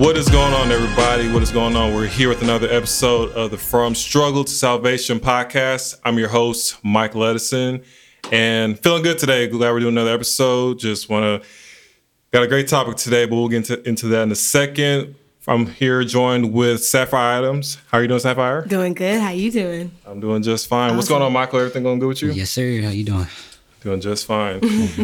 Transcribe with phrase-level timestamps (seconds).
[0.00, 1.30] What is going on, everybody?
[1.30, 1.94] What is going on?
[1.94, 6.00] We're here with another episode of the From Struggle to Salvation podcast.
[6.02, 7.82] I'm your host, Mike Edison,
[8.32, 9.46] and feeling good today.
[9.46, 10.78] Glad we're doing another episode.
[10.78, 11.48] Just want to
[12.30, 15.16] got a great topic today, but we'll get into, into that in a second.
[15.46, 17.76] I'm here joined with Sapphire Adams.
[17.90, 18.64] How are you doing, Sapphire?
[18.64, 19.20] Doing good.
[19.20, 19.92] How you doing?
[20.06, 20.96] I'm doing just fine.
[20.96, 21.58] What's going on, Michael?
[21.58, 22.30] Everything going good with you?
[22.30, 22.80] Yes, sir.
[22.80, 23.26] How you doing?
[23.82, 24.60] Doing just fine.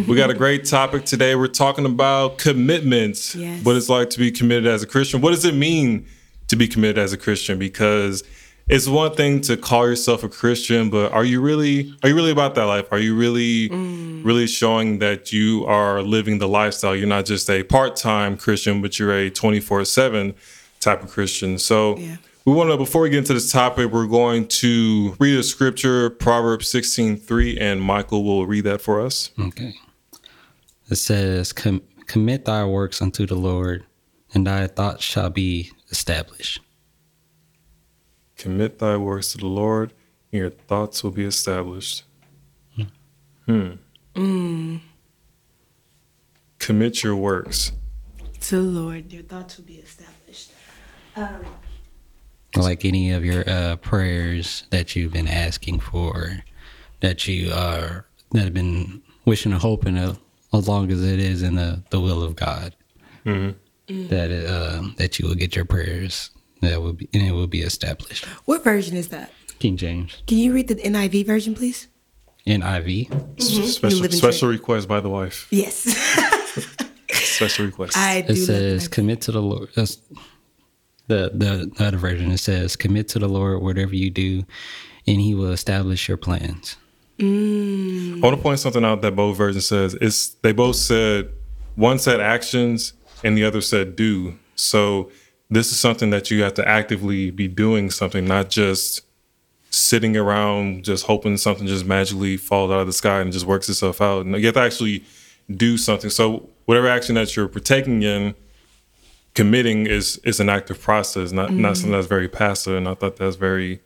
[0.06, 1.34] we got a great topic today.
[1.34, 3.34] We're talking about commitments.
[3.34, 3.64] Yes.
[3.64, 5.22] What it's like to be committed as a Christian.
[5.22, 6.06] What does it mean
[6.48, 7.58] to be committed as a Christian?
[7.58, 8.22] Because
[8.68, 12.32] it's one thing to call yourself a Christian, but are you really are you really
[12.32, 12.86] about that life?
[12.90, 14.24] Are you really mm.
[14.24, 16.94] really showing that you are living the lifestyle?
[16.94, 20.34] You're not just a part-time Christian, but you're a 24/7
[20.80, 21.58] type of Christian.
[21.58, 22.16] So Yeah.
[22.46, 26.08] We want to before we get into this topic, we're going to read a scripture,
[26.10, 29.30] Proverbs 16:3, and Michael will read that for us.
[29.38, 29.74] Okay.
[30.88, 33.84] It says, Com- Commit thy works unto the Lord,
[34.32, 36.60] and thy thoughts shall be established.
[38.36, 39.92] Commit thy works to the Lord,
[40.30, 42.04] and your thoughts will be established.
[43.46, 44.76] Hmm.
[46.58, 47.72] Commit your works.
[48.42, 50.52] To the Lord, your thoughts will be established.
[51.16, 51.44] Um,
[52.56, 56.38] Like any of your uh, prayers that you've been asking for,
[57.00, 60.14] that you are, that have been wishing and hoping uh,
[60.54, 62.74] as long as it is in the, the will of God,
[63.24, 63.54] that
[63.88, 66.30] it, uh, that you will get your prayers,
[66.62, 68.24] that will be, and it will be established.
[68.46, 69.30] what version is that?
[69.58, 70.22] King James.
[70.26, 71.88] Can you read the NIV version, please?
[72.46, 73.10] NIV.
[73.40, 75.46] S- Special, special request by the wife.
[75.50, 75.74] Yes.
[77.10, 77.96] Special request.
[77.96, 78.32] I do.
[78.32, 79.98] It says, "Commit to the Lord." That's
[81.06, 82.30] the the the other version.
[82.30, 84.44] It says, "Commit to the Lord whatever you do,
[85.06, 86.76] and He will establish your plans."
[87.18, 88.18] Mm.
[88.18, 89.94] I want to point something out that both versions says.
[90.00, 91.30] It's they both said
[91.74, 92.92] one said actions
[93.24, 94.38] and the other said do.
[94.54, 95.10] So
[95.50, 99.02] this is something that you have to actively be doing something, not just
[99.70, 103.68] sitting around just hoping something just magically falls out of the sky and just works
[103.68, 104.24] itself out.
[104.24, 105.04] And you have to actually
[105.54, 106.10] do something.
[106.10, 108.34] So whatever action that you're partaking in,
[109.36, 112.74] committing is is an active process, not not something that's very passive.
[112.74, 113.80] And I thought that's very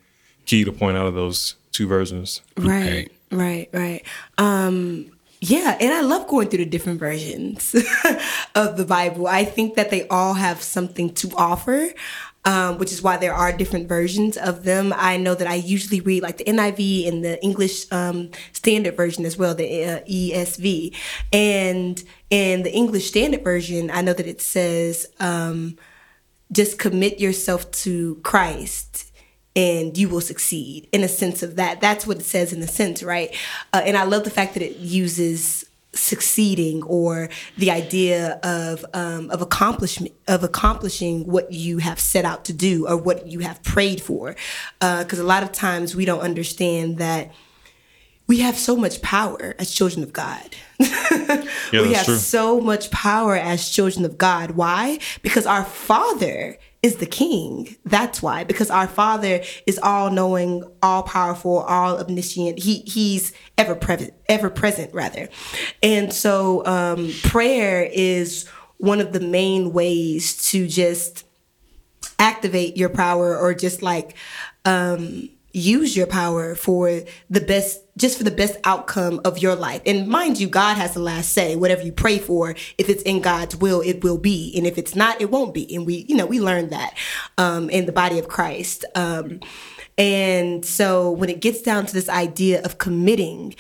[0.47, 2.41] key to point out of those two versions.
[2.57, 4.03] Right, right, right.
[4.39, 5.11] Um,
[5.43, 7.75] yeah, and I love going through the different versions
[8.55, 9.27] of the Bible.
[9.27, 11.91] I think that they all have something to offer,
[12.45, 14.93] um, which is why there are different versions of them.
[14.97, 19.25] I know that I usually read like the NIV and the English um, Standard Version
[19.25, 20.95] as well, the uh, ESV.
[21.33, 25.77] And in the English Standard Version, I know that it says, um,
[26.53, 29.13] just commit yourself to Christ
[29.55, 31.81] and you will succeed in a sense of that.
[31.81, 33.35] That's what it says in the sense, right?
[33.73, 37.29] Uh, and I love the fact that it uses succeeding or
[37.59, 42.87] the idea of um, of accomplishment of accomplishing what you have set out to do
[42.87, 44.37] or what you have prayed for
[44.79, 47.33] because a lot of times we don't understand that
[48.31, 50.55] we have so much power as children of God.
[51.73, 52.17] Yeah, we have true.
[52.17, 54.53] so much power as children of God.
[54.53, 54.99] Why?
[55.23, 57.77] Because our Father is the King.
[57.85, 58.45] That's why.
[58.45, 62.59] Because our Father is all knowing, all powerful, all omniscient.
[62.59, 65.29] He he's ever present, ever present rather.
[65.83, 68.49] And so um, prayer is
[68.79, 71.25] one of the main ways to just
[72.19, 74.15] activate your power or just like
[74.67, 79.83] um use your power for the best just for the best outcome of your life.
[79.85, 81.55] And mind you god has the last say.
[81.55, 84.53] Whatever you pray for if it's in god's will it will be.
[84.57, 85.73] And if it's not it won't be.
[85.75, 86.97] And we you know we learned that
[87.39, 88.85] um in the body of christ.
[88.95, 89.41] Um
[89.99, 93.55] and so when it gets down to this idea of committing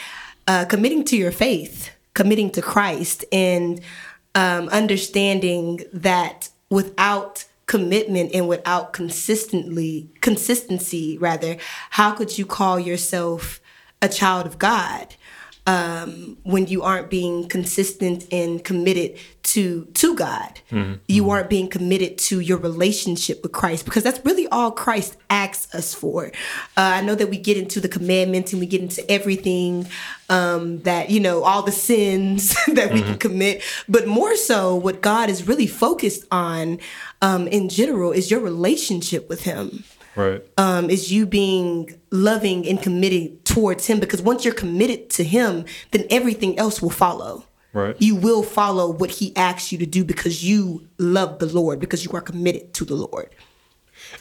[0.49, 3.81] uh committing to your faith committing to christ and
[4.35, 11.57] um understanding that without commitment and without consistently consistency rather
[11.91, 13.61] how could you call yourself
[14.03, 15.15] a child of god
[15.67, 20.61] um, when you aren't being consistent and committed to to God.
[21.07, 25.73] You aren't being committed to your relationship with Christ because that's really all Christ asks
[25.75, 26.27] us for.
[26.77, 29.87] Uh, I know that we get into the commandments and we get into everything
[30.29, 35.03] um, that you know all the sins that we can commit, but more so, what
[35.03, 36.79] God is really focused on
[37.23, 39.85] um, in general is your relationship with Him
[40.17, 40.43] Right.
[40.59, 45.65] um, is you being loving and committed towards him because once you're committed to him
[45.93, 47.95] then everything else will follow Right.
[48.01, 52.05] you will follow what he asks you to do because you love the lord because
[52.05, 53.29] you are committed to the lord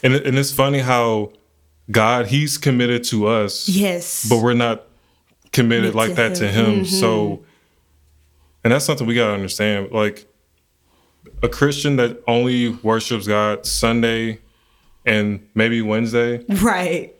[0.02, 1.32] And and it's funny how
[1.90, 4.86] God He's committed to us, yes but we're not
[5.52, 6.70] committed Commit like to that to him.
[6.80, 6.84] Him.
[6.84, 7.42] So,
[8.62, 9.90] and that's something we gotta understand.
[9.90, 10.26] Like,
[11.42, 14.38] a Christian that only worships God Sunday
[15.10, 17.14] and maybe Wednesday, Right.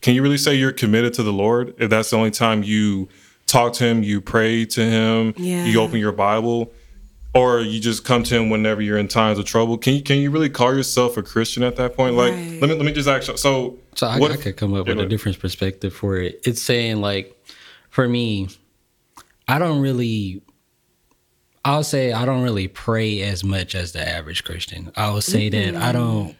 [0.00, 3.08] can you really say you're committed to the Lord if that's the only time you
[3.46, 5.66] talk to Him, you pray to Him, Yeah.
[5.66, 6.72] you open your Bible,
[7.34, 9.76] or you just come to Him whenever you're in times of trouble?
[9.76, 12.14] Can you can you really call yourself a Christian at that point?
[12.14, 12.60] Like, Right.
[12.60, 13.28] let me let me just ask.
[13.28, 16.16] you- So, So I, what I if- could come up with a different perspective for
[16.16, 16.40] it.
[16.44, 17.36] It's saying like,
[17.90, 18.48] for me,
[19.48, 20.40] I don't really.
[21.66, 24.92] I'll say I don't really pray as much as the average Christian.
[24.96, 25.92] I will say that I mm-hmm.
[25.92, 26.36] don't.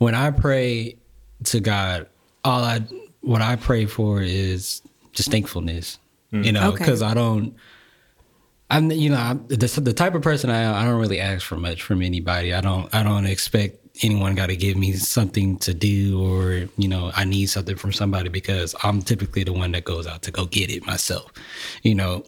[0.00, 0.96] When I pray
[1.44, 2.06] to God,
[2.42, 2.80] all I
[3.20, 4.80] what I pray for is
[5.12, 5.98] just thankfulness.
[6.32, 6.44] Mm.
[6.46, 6.78] You know, Okay.
[6.78, 7.54] because I don't.
[8.70, 10.74] I'm you know I'm the, the type of person I am.
[10.74, 12.54] I don't really ask for much from anybody.
[12.54, 16.88] I don't I don't expect anyone got to give me something to do or you
[16.88, 20.30] know I need something from somebody because I'm typically the one that goes out to
[20.30, 21.30] go get it myself.
[21.82, 22.24] You know,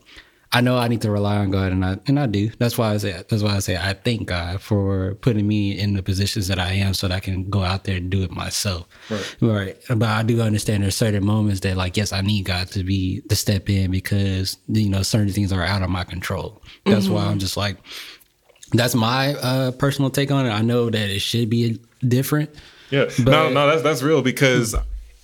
[0.55, 2.51] I know I need to rely on God and I and I do.
[2.59, 5.95] That's why I say that's why I say I thank God for putting me in
[5.95, 8.31] the positions that I am so that I can go out there and do it
[8.31, 8.87] myself.
[9.09, 9.37] Right.
[9.41, 9.77] Right.
[9.89, 13.23] But I do understand there's certain moments that like yes, I need God to be
[13.31, 16.63] to step in because you know certain things are out of my control.
[16.85, 17.79] That's why I'm just like
[18.73, 20.51] that's my uh personal take on it.
[20.51, 22.51] I know that it should be different.
[22.91, 24.75] Yeah, no, But- no, that's that's real because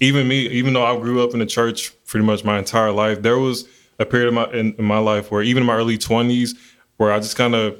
[0.00, 3.20] even me, even though I grew up in the church pretty much my entire life,
[3.20, 3.68] there was
[3.98, 6.54] a period of my in, in my life where even in my early twenties,
[6.96, 7.76] where I just kind of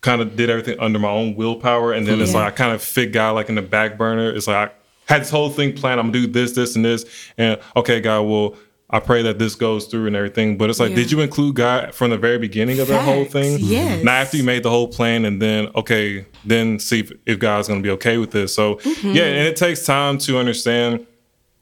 [0.00, 2.82] kind of did everything under my own willpower, and then it's like I kind of
[2.82, 4.30] fit God like in the back burner.
[4.30, 4.70] It's like
[5.08, 6.00] I had this whole thing planned.
[6.00, 7.04] I'm gonna do this, this, and this,
[7.38, 8.56] and okay, God, well.
[8.94, 10.96] I pray that this goes through and everything, but it's like, Yeah.
[10.96, 13.56] did you include God from the very beginning of that whole thing?
[13.58, 14.04] yes.
[14.04, 17.68] Now, after you made the whole plan, and then okay, then see if, if God's
[17.68, 18.54] going to be okay with this.
[18.54, 19.12] So Mm-hmm.
[19.12, 21.06] yeah, and it takes time to understand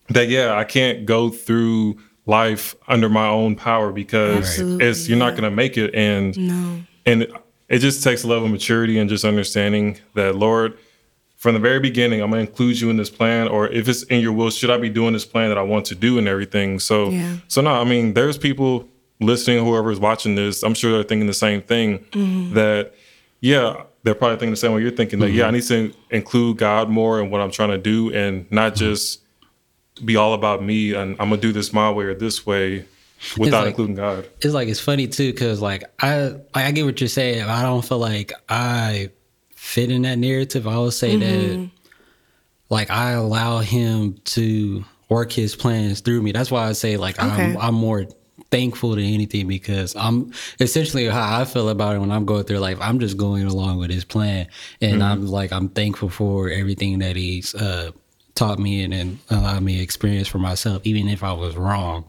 [0.08, 0.28] that.
[0.28, 1.98] Yeah, I can't go through
[2.30, 6.36] life under my own power because Absolutely, it's you're not going to make it, and
[6.38, 6.80] No.
[7.06, 7.30] and it,
[7.68, 10.78] it just takes a level of maturity and just understanding that Lord.
[11.36, 14.20] From the very beginning, I'm gonna include you in this plan, or if it's in
[14.20, 16.78] your will, should I be doing this plan that I want to do and everything?
[16.78, 17.36] So, Yeah.
[17.48, 18.86] so no, I mean, there's people
[19.20, 22.00] listening, whoever is watching this, I'm sure they're thinking the same thing.
[22.12, 22.52] Mm-hmm.
[22.56, 22.92] That,
[23.40, 25.18] yeah, they're probably thinking the same way you're thinking.
[25.20, 28.44] That yeah, I need to include God more in what I'm trying to do, and
[28.52, 29.20] not just
[30.04, 32.84] be all about me and I'm gonna do this my way or this way
[33.38, 34.26] without like- including God.
[34.40, 37.42] it's like it's funny too because like I like I get what you're saying.
[37.42, 39.10] I don't feel like I
[39.54, 40.66] fit in that narrative.
[40.66, 41.70] I would say that
[42.70, 46.32] like I allow him to work his plans through me.
[46.32, 47.52] That's why I say like Okay.
[47.52, 48.06] I'm I'm more
[48.50, 52.58] thankful than anything because I'm essentially how I feel about it when I'm going through
[52.58, 52.78] life.
[52.80, 54.48] I'm just going along with his plan,
[54.80, 57.90] and I'm like I'm thankful for everything that he's uh,
[58.40, 62.04] taught me and, and allowed me experience for myself, even if I was wrong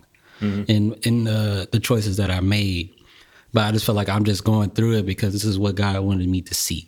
[0.68, 2.90] in in the the choices that I made.
[3.54, 6.00] But I just felt like I'm just going through it because this is what God
[6.10, 6.84] wanted me to see,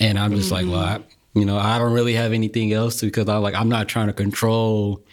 [0.00, 1.00] and I'm just like, well, I,
[1.34, 4.08] you know, I don't really have anything else to, because I like I'm not trying
[4.08, 5.04] to control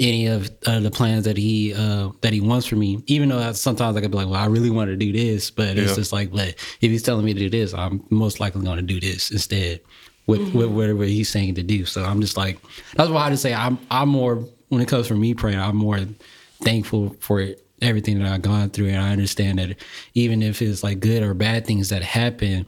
[0.00, 3.02] any of uh, the plans that he uh, that he wants for me.
[3.06, 5.52] Even though I, sometimes I could be like, well, I really want to do this,
[5.52, 6.48] but it's just like, but
[6.80, 9.80] if he's telling me to do this, I'm most likely going to do this instead
[10.26, 10.76] with, with mm-hmm.
[10.76, 11.84] whatever he's saying to do.
[11.84, 12.58] So I'm just like,
[12.94, 15.76] that's why I just say I'm I'm more when it comes for me praying, I'm
[15.76, 16.00] more
[16.62, 17.46] thankful for
[17.82, 19.76] everything that I've gone through, and I understand that
[20.14, 22.66] even if it's like good or bad things that happen,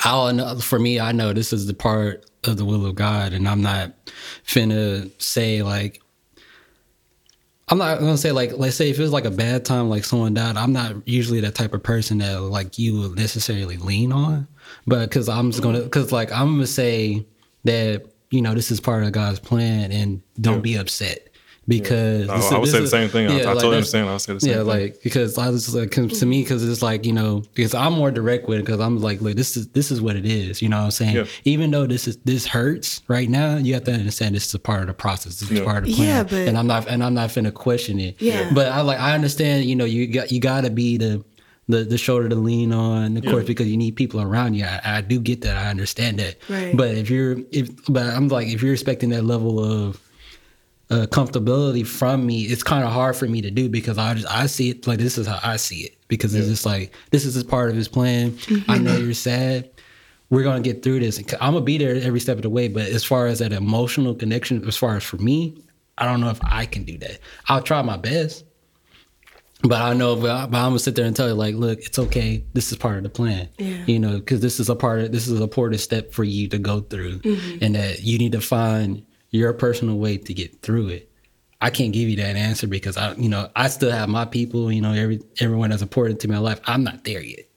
[0.00, 3.32] I'll know for me, I know this is the part of the will of God,
[3.32, 3.92] and I'm not
[4.44, 6.02] finna say like
[7.68, 10.04] I'm not gonna say like let's say if it was like a bad time, like
[10.04, 10.56] someone died.
[10.56, 14.46] I'm not usually that type of person that like you would necessarily lean on,
[14.86, 17.26] but because I'm just gonna because like I'm gonna say
[17.64, 20.60] that you know this is part of God's plan and don't Yeah.
[20.60, 21.28] be upset
[21.68, 23.24] because I- this I would this say the same thing.
[23.28, 24.08] Yeah, I- I totally that's- understand.
[24.08, 24.66] I would say the same yeah, thing.
[24.66, 27.92] like because I was like 'cause to me because it's like you know because I'm
[27.94, 30.62] more direct with it because I'm like look this is this is what it is
[30.62, 31.24] you know what I'm saying Yeah.
[31.44, 34.58] even though this is this hurts right now you have to understand this is a
[34.60, 35.64] part of the process this is Yeah.
[35.64, 38.16] part of the plan Yeah, but- and I'm not and I'm not finna question it
[38.20, 38.50] Yeah.
[38.54, 41.24] but I like I understand you know you got you gotta be the
[41.68, 43.30] the, the shoulder to lean on of Yeah.
[43.32, 46.36] course because you need people around you I, I do get that I understand that
[46.48, 46.76] Right.
[46.76, 50.00] but if you're if but I'm like if you're expecting that level of
[50.88, 54.28] uh, comfortability from me, it's kind of hard for me to do because I just
[54.32, 57.24] I see it like this is how I see it because it's just like this
[57.24, 58.38] is just part of his plan.
[58.68, 59.68] I know you're sad.
[60.30, 61.18] We're gonna get through this.
[61.40, 62.68] I'm gonna be there every step of the way.
[62.68, 65.60] But as far as that emotional connection, as far as for me,
[65.98, 67.18] I don't know if I can do that.
[67.48, 68.44] I'll try my best,
[69.62, 70.16] but I know.
[70.16, 72.44] But, I, I'm gonna sit there and tell you like, look, it's okay.
[72.52, 73.48] This is part of the plan.
[73.58, 73.84] Yeah.
[73.86, 76.48] You know, because this is a part of this is a important step for you
[76.48, 77.64] to go through, mm-hmm.
[77.64, 81.10] and that you need to find your personal way to get through it.
[81.60, 84.70] I can't give you that answer because I, you know, I still have my people.
[84.70, 86.60] You know, every everyone that's important to my life.
[86.64, 87.48] I'm not there yet.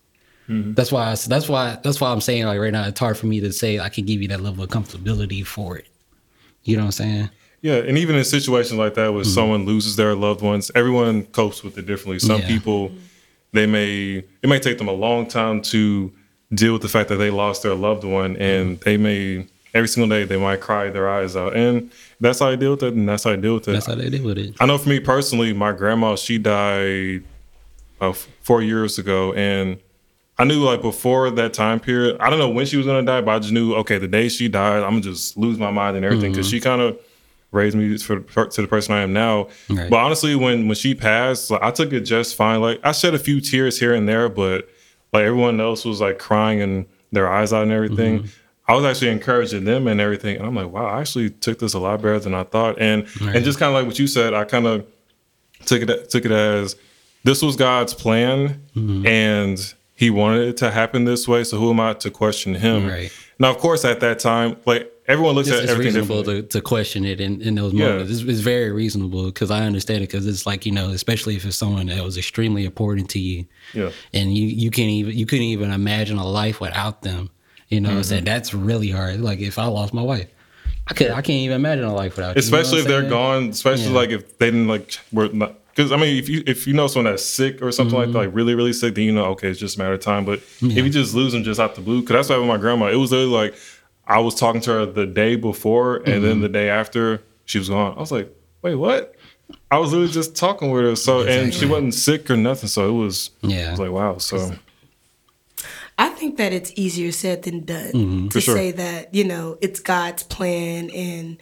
[0.47, 0.73] Mm-hmm.
[0.73, 1.11] That's why.
[1.11, 1.77] I, that's why.
[1.83, 4.05] That's why I'm saying like right now, it's hard for me to say I can
[4.05, 5.87] give you that level of comfortability for it.
[6.63, 7.29] You know what I'm saying?
[7.61, 9.33] Yeah, and even in situations like that, where mm-hmm.
[9.33, 12.19] someone loses their loved ones, everyone copes with it differently.
[12.19, 12.47] Some Yeah.
[12.47, 12.91] people,
[13.51, 16.11] they may it may take them a long time to
[16.53, 18.83] deal with the fact that they lost their loved one, and mm-hmm.
[18.83, 22.55] they may every single day they might cry their eyes out, and that's how I
[22.55, 23.73] deal with it, and that's how I deal with it.
[23.73, 24.55] That's how they deal with it.
[24.59, 27.23] I know for me personally, my grandma she died
[27.99, 29.79] uh, four years ago, and
[30.37, 33.21] I knew like before that time period, I don't know when she was gonna die,
[33.21, 35.97] but I just knew okay, the day she died, I'm gonna just lose my mind
[35.97, 36.57] and everything because mm-hmm.
[36.57, 36.99] she kind of
[37.51, 39.47] raised me for, to the person I am now.
[39.69, 39.89] Right.
[39.89, 42.61] But honestly, when when she passed, like I took it just fine.
[42.61, 44.69] Like I shed a few tears here and there, but
[45.13, 48.19] like everyone else was like crying and their eyes out and everything.
[48.19, 48.27] Mm-hmm.
[48.67, 51.73] I was actually encouraging them and everything, and I'm like, wow, I actually took this
[51.73, 52.79] a lot better than I thought.
[52.79, 54.85] And and just kind of like what you said, I kind of
[55.65, 56.75] took it took it as
[57.23, 59.07] this was God's plan, mm-hmm.
[59.07, 61.43] and He wanted it to happen this way.
[61.43, 62.87] So who am I to question Him?
[62.87, 63.11] Right.
[63.39, 66.43] Now, of course, at that time, like everyone looks It's, at it's everything reasonable to,
[66.43, 67.87] to question it in, in those Yeah.
[67.89, 68.11] moments.
[68.13, 71.43] It's, it's very reasonable because I understand it because it's like you know, especially if
[71.45, 73.89] it's someone that was extremely important to you, Yeah.
[74.13, 77.29] and you you can't even you couldn't even imagine a life without them.
[77.67, 78.09] You know, what I'm Mm-hmm.
[78.09, 79.19] saying that's really hard.
[79.21, 80.27] Like if I lost my wife,
[80.87, 82.41] I could I can't even imagine a life without you.
[82.41, 83.49] you know especially if what they're gone.
[83.49, 83.91] Especially Yeah.
[84.01, 85.55] like if they didn't like were not.
[85.75, 88.17] Because I mean, if you if you know someone that's sick or something like that,
[88.17, 90.25] like really really sick, then you know okay, it's just a matter of time.
[90.25, 92.57] But if you just lose them just out the blue, because that's why with my
[92.57, 93.55] grandma, it was literally like
[94.09, 97.69] I was talking to her the day before, and then the day after she was
[97.69, 97.95] gone.
[97.95, 99.15] I was like, wait, what?
[99.71, 100.95] I was literally just talking with her.
[100.95, 102.69] So and she wasn't sick or nothing.
[102.69, 103.71] So it was I Yeah.
[103.71, 104.17] was like wow.
[104.17, 104.51] So
[105.97, 108.27] I think that it's easier said than done to Mm-hmm.
[108.29, 108.55] For sure.
[108.55, 111.37] say that you know it's God's plan and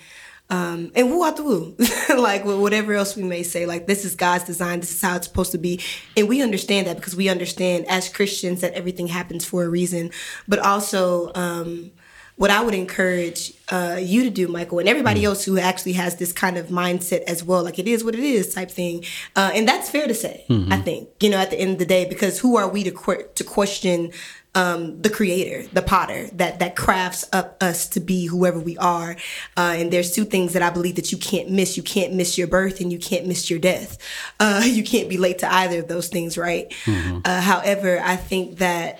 [0.49, 1.75] um and woo out the woo,
[2.17, 3.65] like whatever else we may say.
[3.65, 4.79] Like this is God's design.
[4.79, 5.79] This is how it's supposed to be,
[6.15, 10.11] and we understand that because we understand as Christians that everything happens for a reason.
[10.47, 11.91] But also, um,
[12.37, 16.15] what I would encourage uh, you to do, Michael, and everybody else who actually has
[16.17, 19.03] this kind of mindset as well, like it is what it is type thing,
[19.35, 20.45] uh, and that's fair to say.
[20.71, 22.91] I think you know at the end of the day, because who are we to
[22.91, 24.11] que- to question
[24.55, 29.15] um, the creator, the potter that that crafts up us to be whoever we are.
[29.55, 31.77] Uh, and there's two things that I believe that you can't miss.
[31.77, 33.97] You can't miss your birth, and you can't miss your death.
[34.39, 36.71] Uh, you can't be late to either of those things, right?
[37.25, 38.99] Uh, however, I think that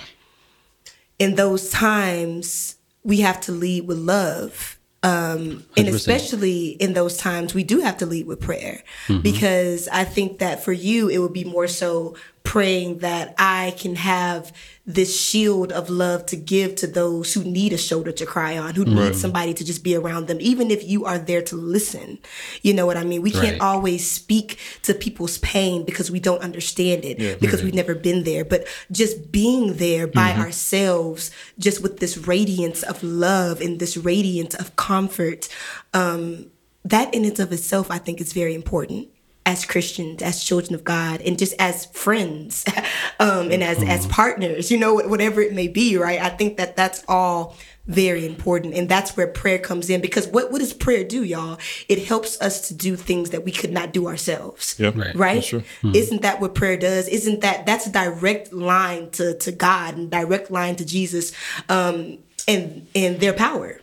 [1.19, 2.75] in those times
[3.07, 5.93] we have to lead with love um, and 100%.
[5.95, 8.83] especially in those times we do have to lead with prayer
[9.21, 13.95] because i think that for you it would be more so praying that i can
[13.95, 14.51] have
[14.87, 18.73] this shield of love to give to those who need a shoulder to cry on
[18.73, 22.17] who need somebody to just be around them even if you are there to listen.
[22.61, 23.21] You know what i mean?
[23.21, 27.95] We can't always speak to people's pain because we don't understand it because we've never
[27.95, 28.45] been there.
[28.45, 34.55] But just being there by ourselves just with this radiance of love and this radiance
[34.55, 35.49] of comfort
[35.93, 36.49] um,
[36.85, 39.09] that in and of itself i think is very important
[39.47, 42.65] as christians as children of god and just as friends
[43.19, 46.19] um, and as as partners you know whatever it may be right?
[46.21, 47.55] I think that that's all
[47.87, 51.57] very important and that's where prayer comes in because what, what does prayer do y'all?
[51.87, 55.15] It helps us to do things that we could not do ourselves yeah, Right.
[55.15, 55.33] right?
[55.35, 55.63] That's true.
[55.95, 57.07] isn't that what prayer does?
[57.07, 61.31] Isn't that that's a direct line to to god and direct line to jesus
[61.69, 63.79] um and and their power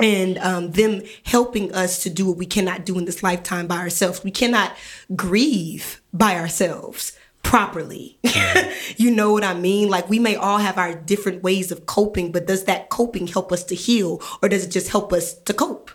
[0.00, 3.76] and um, them helping us to do what we cannot do in this lifetime by
[3.78, 4.24] ourselves.
[4.24, 4.72] We cannot
[5.14, 8.18] grieve by ourselves properly.
[8.96, 9.88] You know what i mean?
[9.88, 13.52] Like we may all have our different ways of coping but does that coping help
[13.52, 15.90] us to heal or does it just help us to cope?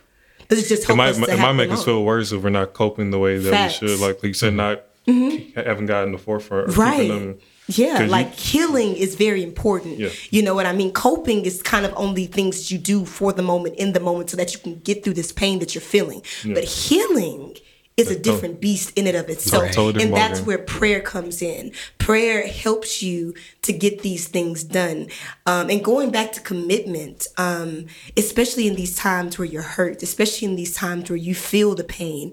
[0.48, 2.42] Does it just help might us to it might happen make us feel worse if
[2.42, 3.80] we're not coping the way that Facts.
[3.80, 4.00] we should.
[4.00, 6.76] Like you said, not haven't gotten the forefront.
[6.76, 7.08] Right.
[7.08, 7.38] them,
[7.68, 9.98] yeah 'cause you- like healing is very important.
[9.98, 10.10] Yeah.
[10.30, 10.90] you know what i mean?
[10.92, 14.36] Coping is kind of only things you do for the moment in the moment so
[14.36, 16.22] that you can get through this pain that you're feeling.
[16.44, 17.56] But healing
[17.96, 19.74] is a different beast in and of itself Right.
[20.04, 21.72] And that's where prayer comes in.
[21.98, 25.08] Prayer helps you to get these things done.
[25.46, 30.46] Um, and going back to commitment um, especially in these times where you're hurt especially
[30.48, 32.32] in these times where you feel the pain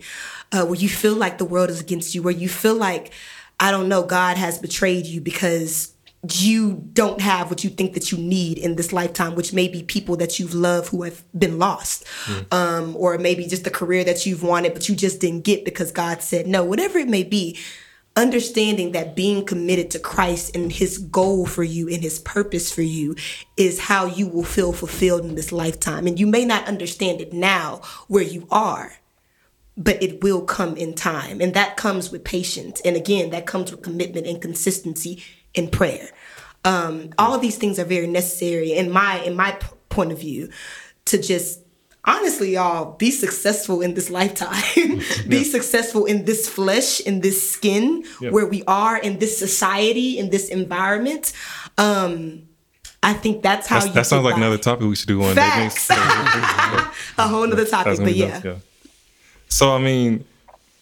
[0.51, 3.11] uh, where you feel like the world is against you where you feel like
[3.59, 5.95] i don't know god has betrayed you because
[6.33, 9.83] you don't have what you think that you need in this lifetime, which may be
[9.83, 12.05] people that you've loved who have been lost,
[12.51, 15.91] um, or maybe just the career that you've wanted, but you just didn't get because
[15.91, 17.57] God said no, whatever it may be.
[18.17, 22.81] Understanding that being committed to Christ and his goal for you and his purpose for
[22.81, 23.13] you
[23.57, 26.07] is how you will feel fulfilled in this lifetime.
[26.07, 28.93] And you may not understand it now where you are,
[29.77, 31.41] but it will come in time.
[31.41, 32.81] And that comes with patience.
[32.85, 35.21] And again, that comes with commitment and consistency
[35.53, 36.09] in prayer.
[36.63, 40.19] Um, all of these things are very necessary in my in my p- point of
[40.19, 40.49] view
[41.05, 41.59] to just
[42.05, 44.63] honestly y'all be successful in this lifetime
[45.27, 48.29] be successful in this flesh in this skin Yeah.
[48.31, 51.33] where we are in this society in this environment
[51.77, 52.43] um
[53.03, 55.35] i think that's how That's, you that sounds like another topic we should do one
[55.35, 55.87] Facts.
[55.87, 55.95] day.
[57.23, 58.59] a whole nother topic but yeah dope,
[59.55, 60.25] So I mean,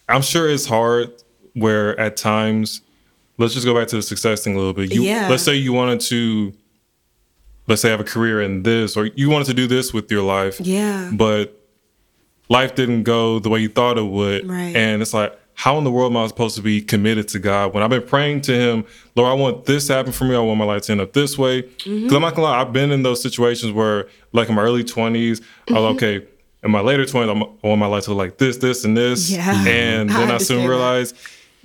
[0.08, 1.12] I'm sure it's hard
[1.54, 2.80] where at times,
[3.38, 4.92] let's just go back to the success thing a little bit.
[4.92, 5.28] You, Yeah.
[5.28, 6.52] Let's say you wanted to,
[7.68, 10.22] let's say have a career in this, or you wanted to do this with your
[10.22, 10.60] life.
[10.60, 11.12] Yeah.
[11.14, 11.56] But
[12.48, 14.48] life didn't go the way you thought it would.
[14.48, 14.74] Right.
[14.74, 17.72] And it's like, how in the world am I supposed to be committed to God
[17.74, 20.34] when I've been praying to Him, Lord, I want this to happen for me.
[20.34, 21.60] I want my life to end up this way.
[21.62, 22.14] Because Mm-hmm.
[22.16, 25.40] I'm not gonna lie, I've been in those situations where, like in my early 20s,
[25.40, 25.74] I Mm-hmm.
[25.74, 26.26] was okay.
[26.64, 29.30] In my later 20s, I'm, want my life to look like this, this, and this.
[29.30, 29.54] Yeah.
[29.54, 29.68] Mm-hmm.
[29.68, 30.68] And then I, understand soon that.
[30.68, 31.16] realized,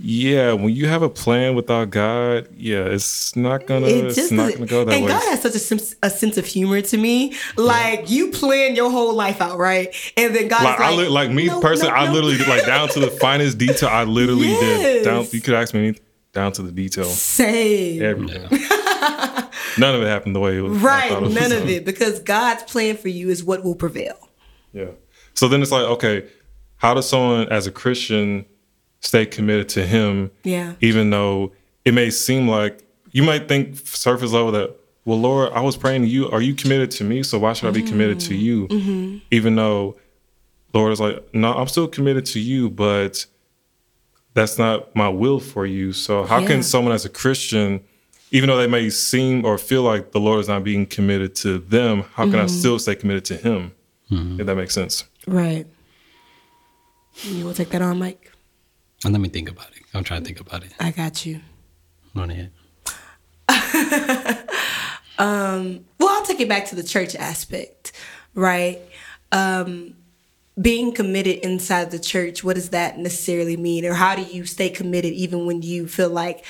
[0.01, 4.31] yeah, when you have a plan without God, yeah, it's not gonna, it it's just
[4.31, 5.11] not gonna go that and way.
[5.11, 7.35] God has such a, sense- a sense of humor to me.
[7.57, 9.93] Like you plan your whole life out, right?
[10.15, 12.47] And then God's like, like, I li- like me "No, personally, no, I literally did,
[12.47, 13.89] like down to the finest detail.
[13.89, 15.25] I literally did down.
[15.31, 18.01] You could ask me anything, down to the detail, same.
[18.01, 18.47] everything.
[19.77, 20.77] None of it happened the way it was.
[20.77, 21.61] Right, thought was none gonna.
[21.61, 24.28] of it because God's plan for you is what will prevail.
[24.73, 24.91] Yeah.
[25.33, 26.27] So then it's like, okay,
[26.77, 28.45] how does someone as a Christian
[29.01, 30.31] stay committed to Him?
[30.43, 30.73] Yeah.
[30.81, 31.53] Even though
[31.85, 36.03] it may seem like you might think surface level that, well, Lord, I was praying
[36.03, 36.29] to you.
[36.29, 37.23] Are you committed to me?
[37.23, 38.43] So why should I be committed to mm-hmm.
[38.43, 38.67] you?
[38.67, 39.17] Mm-hmm.
[39.31, 39.97] Even though
[40.73, 43.25] Lord is like, no, I'm still committed to you, but
[44.33, 45.93] that's not my will for you.
[45.93, 46.47] So how Yeah.
[46.47, 47.81] can someone as a Christian,
[48.31, 51.57] even though they may seem or feel like the Lord is not being committed to
[51.57, 52.47] them, how can I mm-hmm.
[52.47, 53.71] still stay committed to Him?
[54.11, 55.03] If that makes sense.
[55.27, 55.67] Right.
[57.23, 58.31] You will take that on, Mike?
[59.03, 59.83] And let me think about it.
[59.93, 60.73] I'm trying to think about it.
[60.79, 61.41] I got you.
[62.15, 62.51] On it.
[65.99, 67.91] Well, I'll take it back to the church aspect,
[68.33, 68.79] right?
[69.31, 69.95] Um,
[70.59, 73.85] being committed inside the church, what does that necessarily mean?
[73.85, 76.45] Or how do you stay committed even when you feel like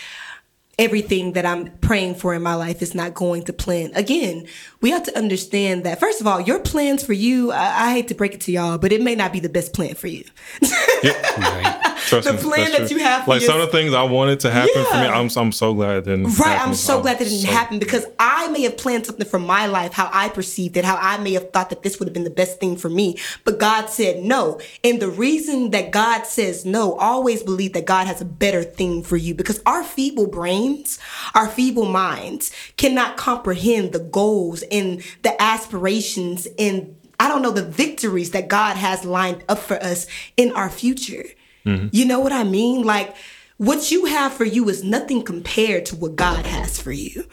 [0.80, 3.92] everything that I'm praying for in my life is not going to plan?
[3.94, 4.48] Again,
[4.82, 8.08] we have to understand that, first of all, your plans for you, I, I hate
[8.08, 10.24] to break it to y'all, but it may not be the best plan for you.
[11.40, 11.79] Right.
[12.10, 14.40] Trust The me, plan that you have for like some of the things I wanted
[14.42, 15.06] to happen for me.
[15.06, 16.26] I'm I'm so glad it didn't.
[16.26, 16.70] Right, happen.
[16.70, 19.38] I'm so glad that it didn't so- happen because I may have planned something for
[19.38, 22.14] my life, how I perceived it, how I may have thought that this would have
[22.14, 23.18] been the best thing for me.
[23.46, 24.60] But God said no.
[24.84, 29.04] And the reason that God says no, always believe that God has a better thing
[29.04, 30.98] for you because our feeble brains,
[31.36, 37.66] our feeble minds cannot comprehend the goals and the aspirations and I don't know the
[37.66, 41.26] victories that God has lined up for us in our future.
[41.66, 42.84] You know what I mean?
[42.84, 43.16] Like
[43.58, 47.26] what you have for you is nothing compared to what God has for you.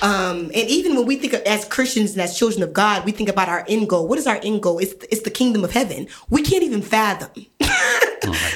[0.00, 3.10] Um, and even when we think of, as Christians and as children of God, we
[3.10, 4.06] think about our end goal.
[4.06, 4.78] What is our end goal?
[4.78, 6.06] It's, it's the kingdom of heaven.
[6.30, 7.30] We can't even fathom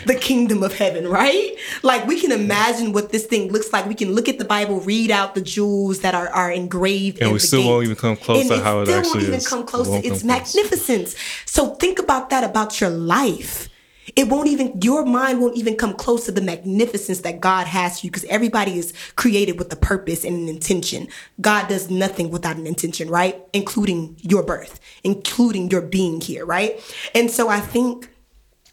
[0.06, 1.56] the kingdom of heaven, right?
[1.82, 3.86] Like we can imagine what this thing looks like.
[3.86, 7.20] We can look at the Bible, read out the jewels that are, are engraved.
[7.20, 9.34] And we still won't even come close And to how it still actually won't even
[9.34, 9.48] is.
[9.48, 10.24] come close to its close.
[10.24, 11.16] magnificence.
[11.44, 13.68] So think about that about your life.
[14.16, 18.00] It won't even, your mind won't even come close to the magnificence that God has
[18.00, 21.08] for you because everybody is created with a purpose and an intention.
[21.40, 23.42] God does nothing without an intention, right?
[23.52, 26.80] Including your birth, including your being here, right?
[27.14, 28.08] And so I think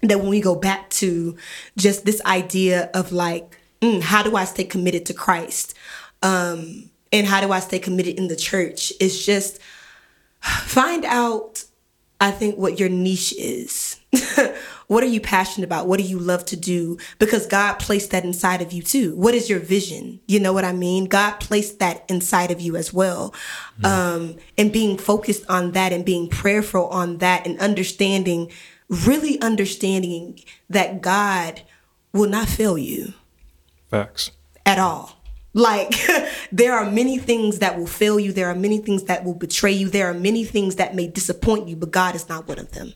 [0.01, 1.35] that when we go back to
[1.77, 5.73] just this idea of like, mm, how do I stay committed to Christ?
[6.21, 8.93] Um, and how do I stay committed in the church?
[8.99, 9.59] It's just
[10.41, 11.65] find out,
[12.19, 13.99] I think, what your niche is.
[14.87, 15.87] what are you passionate about?
[15.87, 16.97] What do you love to do?
[17.19, 19.15] Because God placed that inside of you too.
[19.15, 20.19] What is your vision?
[20.27, 21.05] You know what I mean?
[21.05, 23.33] God placed that inside of you as well.
[23.83, 28.51] Um, and being focused on that and being prayerful on that and understanding,
[28.89, 31.61] really understanding that God
[32.11, 33.13] will not fail you
[33.89, 34.31] Facts.
[34.65, 35.17] at all.
[35.53, 35.93] Like,
[36.51, 38.31] there are many things that will fail you.
[38.31, 39.89] There are many things that will betray you.
[39.89, 42.93] There are many things that may disappoint you, but God is not one of them.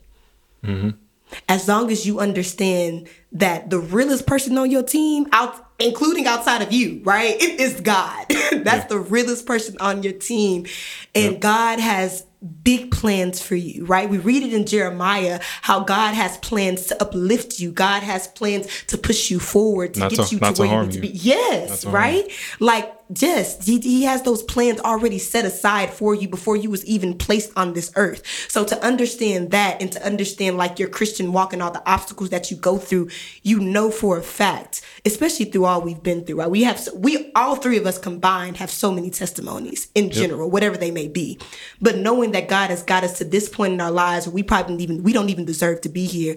[1.48, 6.60] As long as you understand that the realest person on your team, out including outside
[6.62, 7.40] of you, right?
[7.40, 8.26] It is God.
[8.52, 10.66] That's the realest person on your team.
[11.14, 12.24] And God has
[12.62, 14.08] big plans for you, right?
[14.08, 17.72] We read it in Jeremiah how God has plans to uplift you.
[17.72, 20.82] God has plans to push you forward, to Not get to- you to where you
[20.86, 21.08] need to be.
[21.08, 22.30] Yes, Not to harm right?
[22.60, 26.84] Like yes, he, he has those plans already set aside for you before you was
[26.84, 28.22] even placed on this earth.
[28.48, 32.30] So to understand that and to understand like your Christian walk and all the obstacles
[32.30, 33.08] that you go through,
[33.42, 36.36] you know for a fact, especially through all we've been through.
[36.36, 36.50] Right?
[36.50, 40.50] We have so, we all three of us combined have so many testimonies in general,
[40.50, 41.38] whatever they may be.
[41.80, 44.42] But knowing that God has got us to this point in our lives, where we
[44.42, 46.36] probably don't even we don't even deserve to be here.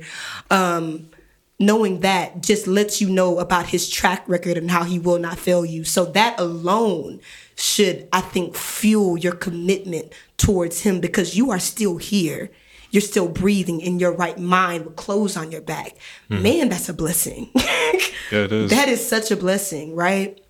[0.50, 1.10] Um,
[1.62, 5.38] knowing that just lets you know about his track record and how he will not
[5.38, 5.84] fail you.
[5.84, 7.22] So that alone
[7.56, 12.50] should, I think, fuel your commitment towards him because you are still here.
[12.90, 15.96] You're still breathing in your right mind with clothes on your back.
[16.30, 16.42] Mm.
[16.42, 17.50] Man, that's a blessing.
[17.56, 17.64] yeah,
[18.32, 18.72] it is.
[18.72, 20.42] That is such a blessing, right?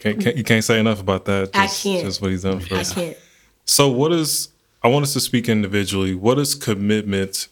[0.00, 1.52] Can't, can't, you can't say enough about that.
[1.52, 2.04] Just, I can't.
[2.04, 2.90] Just what he's done for us.
[2.90, 3.16] I can't.
[3.64, 4.48] So, what is,
[4.82, 6.14] I want us to speak individually.
[6.14, 7.48] What is commitment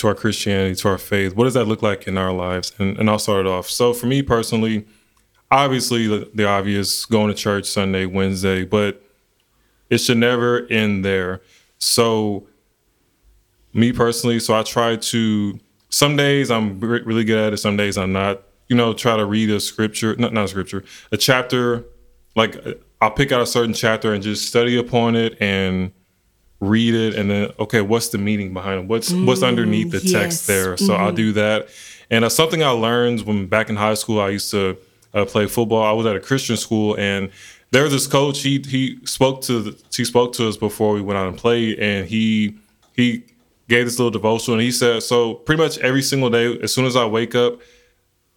[0.00, 1.34] to our Christianity, to our faith?
[1.34, 2.72] What does that look like in our lives?
[2.78, 3.68] And, and I'll start it off.
[3.68, 4.86] So for me personally,
[5.50, 9.02] obviously the, the obvious going to church Sunday, Wednesday, but
[9.90, 11.42] it should never end there.
[11.78, 12.46] So
[13.72, 15.58] me personally, so I try to.
[15.92, 17.56] Some days I'm really good at it.
[17.56, 18.42] Some days I'm not.
[18.68, 21.84] You know, try to read a scripture, not not a scripture, a chapter.
[22.36, 25.92] Like uh, I'll pick out a certain chapter and just study upon it and
[26.60, 28.86] read it and then okay what's the meaning behind it?
[28.86, 30.12] What's mm, what's underneath the yes.
[30.12, 30.76] text there?
[30.76, 31.02] So mm-hmm.
[31.02, 31.68] i'll do that.
[32.10, 34.76] And uh, something i learned when back in high school i used to
[35.14, 35.82] uh, play football.
[35.82, 37.30] I was at a christian school and
[37.70, 38.42] there was this coach.
[38.42, 41.78] He he spoke to the, he spoke to us before we went out and played
[41.78, 42.56] and he
[42.94, 43.24] he
[43.68, 46.84] gave this little devotional and he said so pretty much every single day as soon
[46.84, 47.60] as i wake up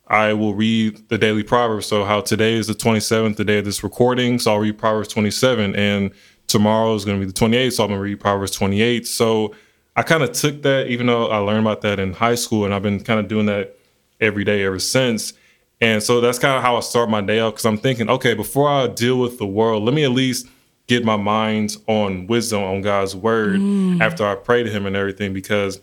[0.08, 1.88] i will read the daily proverbs.
[1.88, 4.40] So how today is the 27th the day of this recording.
[4.40, 6.12] So i'll read proverbs 27 and
[6.48, 9.08] tomorrow is going to be the 28th, so I'm going to read Proverbs 28.
[9.08, 9.56] So
[9.96, 12.74] I kind of took that, even though I learned about that in high school, and
[12.74, 13.78] I've been kind of doing that
[14.20, 15.34] every day ever since.
[15.82, 18.34] And so that's kind of how I start my day out because I'm thinking, okay,
[18.34, 20.48] before I deal with the world, let me at least
[20.88, 24.02] get my mind on wisdom, on God's word mm.
[24.02, 25.34] after I pray to Him and everything.
[25.34, 25.82] Because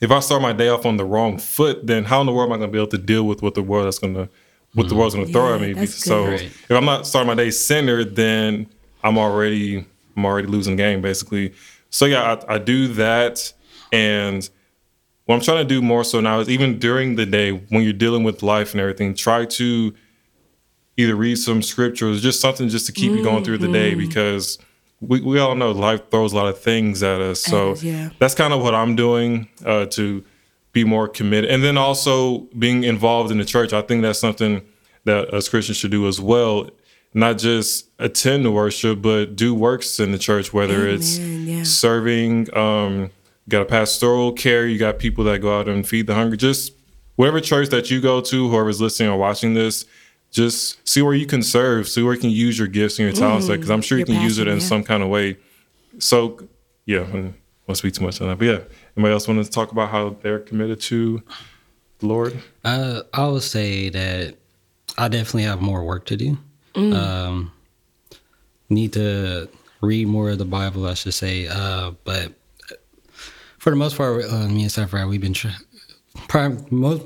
[0.00, 2.50] if I start my day off on the wrong foot, then how in the world
[2.50, 4.28] am I going to be able to deal with what the world that's going to
[4.74, 4.88] what mm.
[4.90, 5.86] the world's going to yeah, throw at me?
[5.86, 6.42] So right.
[6.42, 8.66] if I'm not starting my day centered, then
[9.04, 9.86] I'm already
[10.16, 11.54] I'm already losing the game basically.
[11.90, 13.52] So yeah, I, I do that,
[13.92, 14.48] and
[15.26, 17.92] what I'm trying to do more so now is even during the day when you're
[17.92, 19.94] dealing with life and everything, try to
[20.96, 23.18] either read some scriptures, just something just to keep mm-hmm.
[23.18, 24.00] you going through the day mm-hmm.
[24.00, 24.58] because
[25.00, 27.40] we, we all know life throws a lot of things at us.
[27.40, 28.10] So yeah.
[28.18, 30.24] that's kind of what I'm doing uh, to
[30.72, 31.50] be more committed.
[31.50, 33.72] And then also being involved in the church.
[33.72, 34.62] I think that's something
[35.04, 36.68] that us Christians should do as well
[37.14, 41.62] not just attend the worship, but do works in the church, whether Amen, it's yeah.
[41.62, 43.10] serving, um,
[43.48, 46.36] got a pastoral care, you got people that go out and feed the hungry.
[46.36, 46.72] Just
[47.16, 49.86] whatever church that you go to, whoever's listening or watching this,
[50.30, 53.14] just see where you can serve, see where you can use your gifts and your
[53.14, 54.64] talents, because I'm sure you can passion, use it in yeah.
[54.64, 55.36] some kind of way.
[56.00, 56.48] So,
[56.86, 57.32] yeah, I
[57.66, 58.58] won't speak too much on that, but yeah.
[58.96, 61.20] Anybody else want to talk about how they're committed to
[61.98, 62.40] the Lord?
[62.64, 64.36] Uh, I would say that
[64.96, 66.38] I definitely have more work to do.
[66.74, 66.94] Mm.
[66.94, 67.52] Um,
[68.68, 69.48] need to
[69.80, 71.48] read more of the Bible, I should say.
[71.48, 72.32] Uh, but
[73.58, 77.02] for the most part, uh, me and Sapphire, we've been try, most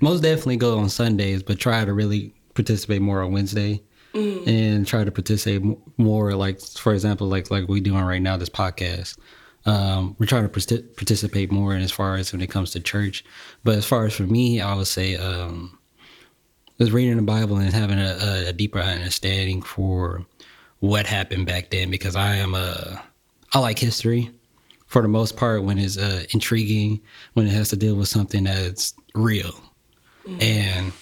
[0.00, 3.82] most definitely go on Sundays, but try to really participate more on Wednesday.
[4.14, 4.46] Mm.
[4.46, 5.62] And try to participate
[5.98, 9.18] more, like for example, like like we doing right now, this podcast.
[9.66, 13.24] Um, we're trying to participate more in as far as when it comes to church.
[13.64, 15.78] But as far as for me, I would say um,
[16.78, 20.24] was reading the Bible and having a, a, deeper understanding for
[20.80, 23.02] what happened back then because I am a
[23.54, 24.30] I like history
[24.86, 27.00] for the most part when it's uh, intriguing
[27.32, 29.52] when it has to deal with something that's real
[30.26, 30.42] mm-hmm.
[30.42, 30.92] and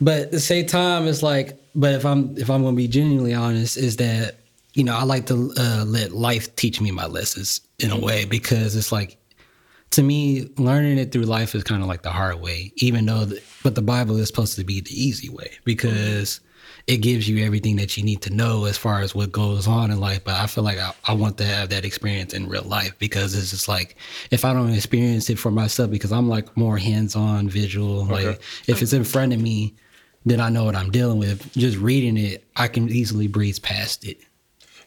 [0.00, 3.34] but at the same time it's like but if I'm if I'm gonna be genuinely
[3.34, 4.36] honest is that
[4.74, 8.24] you know I like to uh, let life teach me my lessons in a way
[8.24, 9.18] because it's like
[9.90, 13.24] to me, learning it through life is kind of like the hard way, even though,
[13.24, 16.40] the, but the Bible is supposed to be the easy way because
[16.86, 19.90] it gives you everything that you need to know as far as what goes on
[19.90, 20.22] in life.
[20.24, 23.34] But I feel like I, I want to have that experience in real life because
[23.34, 23.96] it's just like,
[24.30, 28.28] if I don't experience it for myself, because I'm like more hands on visual, okay.
[28.28, 29.74] like if it's in front of me,
[30.24, 31.52] then I know what I'm dealing with.
[31.54, 34.18] Just reading it, I can easily breeze past it.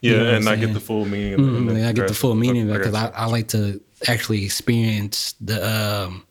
[0.02, 1.34] Yeah, you know and I get the full meaning.
[1.34, 5.68] Of mm-hmm, I get the full meaning because I, I, like to actually experience the
[5.68, 6.26] um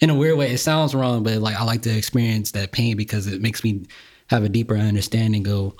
[0.00, 2.96] in a weird way it sounds wrong but like i like to experience that pain
[2.96, 3.84] because it makes me
[4.28, 5.74] have a deeper understanding of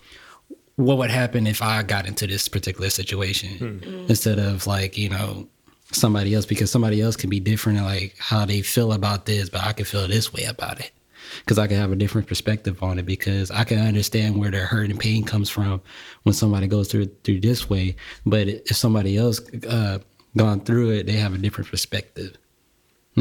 [0.76, 4.06] what would happen if i got into this particular situation hmm.
[4.08, 5.46] instead of like you know
[5.90, 9.62] somebody else because somebody else can be different like how they feel about this but
[9.62, 10.92] i can feel this way about it
[11.40, 14.66] because I can have a different perspective on it because I can understand where their
[14.66, 15.80] hurt and pain comes from
[16.22, 17.96] when somebody goes through through this way.
[18.26, 19.98] But if somebody else uh,
[20.38, 22.37] gone through it, they have a different perspective.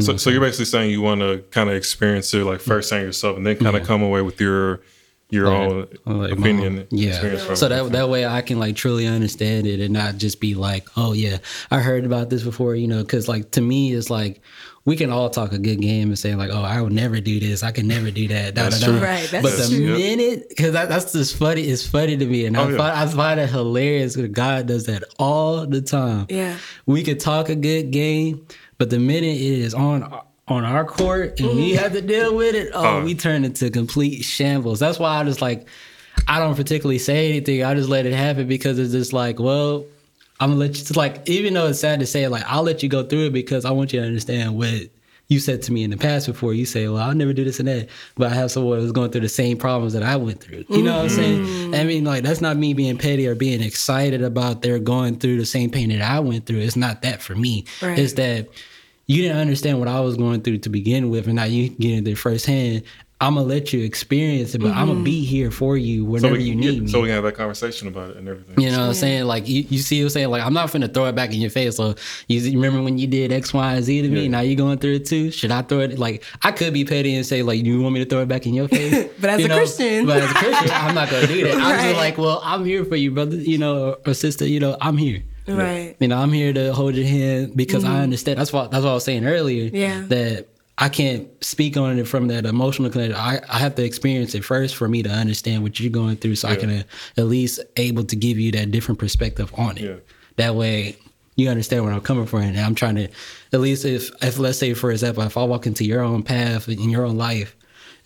[0.00, 3.04] So, so you're basically saying you want to kind of experience it like first hand
[3.04, 3.86] yourself, and then kind of Yeah.
[3.86, 4.80] come away with your
[5.30, 6.78] your own Like opinion.
[6.78, 7.54] own- yeah.
[7.54, 10.88] So that that way I can like truly understand it and not just be like,
[10.96, 11.38] oh yeah,
[11.70, 14.40] I heard about this before, you know, because like to me it's like
[14.88, 17.38] we can all talk a good game and say like, oh, I will never do
[17.38, 18.54] this, I can never do that.
[18.54, 18.92] Da, That's da, da.
[18.92, 19.06] true.
[19.06, 19.98] Right, that's but the true.
[19.98, 21.60] minute, because that, that's just funny.
[21.64, 22.76] It's funny to me, and Oh, I, yeah.
[22.78, 24.16] find, I find it hilarious.
[24.16, 26.24] 'cause God does that all the time.
[26.30, 26.56] Yeah.
[26.86, 28.46] we could talk a good game,
[28.78, 30.10] but the minute it is on
[30.48, 31.82] on our court and we mm-hmm.
[31.82, 33.04] have to deal with it, oh, Oh.
[33.04, 34.80] we turn into complete shambles.
[34.80, 35.68] That's why I just like
[36.26, 37.62] I don't particularly say anything.
[37.62, 39.84] I just let it happen because it's just like, well,
[40.40, 40.94] I'm gonna let you.
[40.94, 43.64] Like even though it's sad to say, like I'll let you go through it because
[43.64, 44.88] I want you to understand what
[45.28, 46.54] you said to me in the past before.
[46.54, 49.10] You say, well, I'll never do this and that, but I have someone who's going
[49.10, 50.64] through the same problems that I went through.
[50.68, 51.44] You know what I'm saying?
[51.44, 51.74] Mm-hmm.
[51.74, 55.38] I mean, like that's not me being petty or being excited about they're going through
[55.38, 56.60] the same pain that I went through.
[56.60, 57.64] It's not that for me.
[57.82, 57.98] Right.
[57.98, 58.48] It's that
[59.06, 62.06] you didn't understand what I was going through to begin with, and now you get
[62.06, 62.82] it firsthand.
[63.20, 65.28] I'm gonna let you experience it, but I'm gonna be mm-hmm.
[65.28, 66.88] here for you so whenever we, you yeah, need me.
[66.88, 68.60] so we can have that conversation about it and everything.
[68.62, 69.24] You know what I'm saying?
[69.24, 70.28] Like you, you see what I'm saying?
[70.30, 71.76] Like I'm not finna throw it back in your face.
[71.76, 71.96] So
[72.28, 74.22] you you remember when you did X, Y, and Z to me?
[74.22, 74.28] Yeah.
[74.28, 75.32] Now you're going through it too?
[75.32, 75.98] Should I throw it?
[75.98, 78.46] Like I could be petty and say like, you want me to throw it back
[78.46, 79.08] in your face?
[79.20, 79.56] But as You a know?
[79.56, 80.06] Christian.
[80.06, 81.54] but as a Christian, I'm not gonna do that.
[81.54, 81.82] I'm Right.
[81.82, 83.34] just like, well, I'm here for you, brother.
[83.34, 84.46] You know, or sister.
[84.46, 85.24] You know, I'm here.
[85.48, 85.96] Right.
[85.98, 88.02] You know, I'm here to hold your hand because I mm-hmm.
[88.02, 88.38] understand.
[88.38, 89.70] That's what that's what I was saying earlier.
[89.72, 90.04] Yeah.
[90.08, 90.48] That
[90.80, 93.16] I can't speak on it from that emotional connection.
[93.16, 96.36] I, I have to experience it first for me to understand what you're going through,
[96.36, 96.82] so I can uh,
[97.16, 99.82] at least able to give you that different perspective on it.
[99.82, 99.96] Yeah.
[100.36, 100.96] That way,
[101.34, 103.08] you understand where I'm coming from, and I'm trying to
[103.52, 106.68] at least if if let's say for example, if I walk into your own path
[106.68, 107.56] in your own life,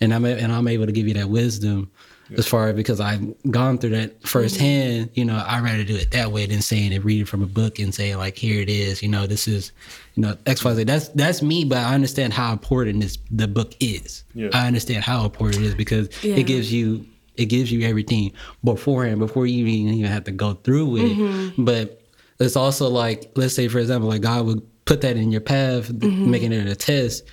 [0.01, 1.91] and I'm and I'm able to give you that wisdom.
[2.37, 5.19] As far as because I've gone through that firsthand, mm-hmm.
[5.19, 7.47] you know, I'd rather do it that way than saying it, read it from a
[7.47, 9.71] book and say like, here it is, you know, this is,
[10.15, 10.83] you know, X Y Z.
[10.85, 14.23] That's that's me, but I understand how important this the book is.
[14.33, 14.49] Yeah.
[14.53, 16.35] I understand how important it is because Yeah.
[16.35, 17.05] it gives you
[17.35, 18.31] it gives you everything
[18.63, 21.17] beforehand before you even even have to go through with it.
[21.17, 21.65] Mm-hmm.
[21.65, 22.01] But
[22.39, 25.91] it's also like, let's say for example, like God would put that in your path,
[25.91, 26.31] mm-hmm.
[26.31, 27.25] making it a test,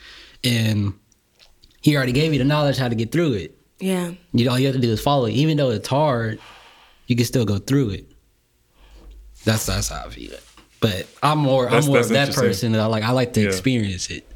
[0.44, 0.94] and
[1.80, 3.59] He already gave you the knowledge how to get through it.
[3.80, 4.12] Yeah.
[4.32, 5.32] You all you have to do is follow it.
[5.32, 6.38] Even though it's hard,
[7.06, 8.06] you can still go through it.
[9.44, 10.42] That's that's how I feel it.
[10.80, 13.40] But I'm more That's- I'm more of that person that I like I like to
[13.42, 13.48] Yeah.
[13.48, 14.26] experience it.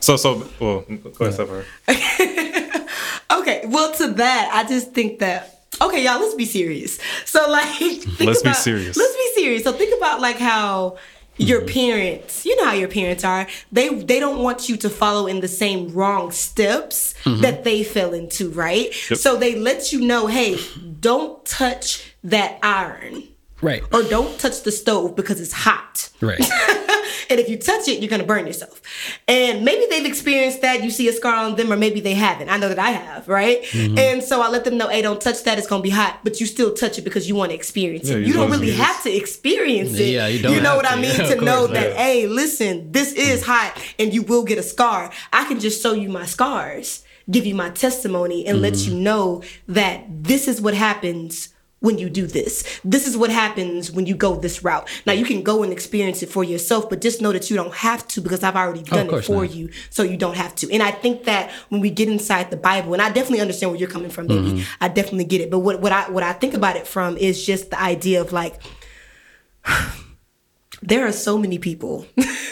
[0.00, 0.80] So so well,
[1.14, 1.48] go ahead, Steph.
[3.30, 6.98] Okay, well, to that, I just think that okay, y'all, let's be serious.
[7.24, 8.96] So, like, think Let's be about- serious.
[8.96, 9.62] Let's be serious.
[9.64, 10.96] So, think about like how
[11.38, 11.68] your mm-hmm.
[11.68, 13.46] parents, you know how your parents are.
[13.72, 17.42] They they don't want you to follow in the same wrong steps mm-hmm.
[17.42, 18.88] that they fell into, right?
[19.10, 19.18] Yep.
[19.18, 20.58] So they let you know, hey,
[21.00, 23.24] don't touch that iron.
[23.62, 23.82] Right.
[23.92, 26.10] Or don't touch the stove because it's hot.
[26.20, 26.38] Right.
[27.30, 28.80] and if you touch it, you're gonna burn yourself.
[29.28, 30.82] And maybe they've experienced that.
[30.84, 32.48] You see a scar on them, or maybe they haven't.
[32.48, 33.62] I know that I have, right?
[33.64, 33.98] Mm-hmm.
[33.98, 35.58] And so I let them know, hey, don't touch that.
[35.58, 38.16] It's gonna be hot, but you still touch it because you want to experience Yeah,
[38.16, 38.26] it.
[38.26, 40.10] you don't really have to experience it.
[40.10, 41.20] Yeah, you don't You know what I mean?
[41.20, 41.96] Of to know that, yeah.
[41.96, 45.10] hey, listen, this is hot, and you will get a scar.
[45.32, 48.92] I can just show you my scars, give you my testimony, and let Mm-hmm.
[48.94, 51.48] you know that this is what happens
[51.80, 52.80] when you do this.
[52.84, 54.88] This is what happens when you go this route.
[55.06, 57.74] Now you can go and experience it for yourself, but just know that you don't
[57.74, 59.54] have to because I've already done it for not.
[59.54, 60.72] you, so you don't have to.
[60.72, 63.78] And I think that when we get inside the Bible, and I definitely understand where
[63.80, 64.52] you're coming from, baby.
[64.52, 64.84] Mm-hmm.
[64.84, 65.50] I definitely get it.
[65.50, 68.32] But what, what I what I think about it from is just the idea of
[68.32, 68.60] like
[70.82, 72.06] there are so many people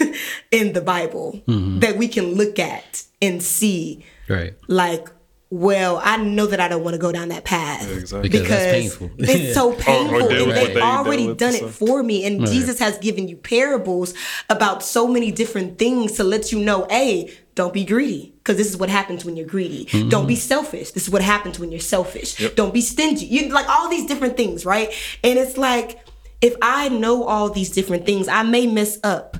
[0.50, 1.80] in the Bible Mm-hmm.
[1.80, 4.54] that we can look at and see right.
[4.68, 5.08] like
[5.54, 8.28] well i know that i don't want to go down that path Yeah, exactly.
[8.28, 9.10] Because because that's painful.
[9.18, 11.74] it's so painful deal and they've they already done it stuff.
[11.76, 12.48] for me and Right.
[12.50, 14.14] jesus has given you parables
[14.50, 18.68] about so many different things to let you know hey don't be greedy because this
[18.68, 20.08] is what happens when you're greedy Mm-hmm.
[20.08, 22.56] don't be selfish this is what happens when you're selfish Yep.
[22.56, 26.00] don't be stingy you like all these different things right and it's like
[26.40, 29.36] if i know all these different things i may mess up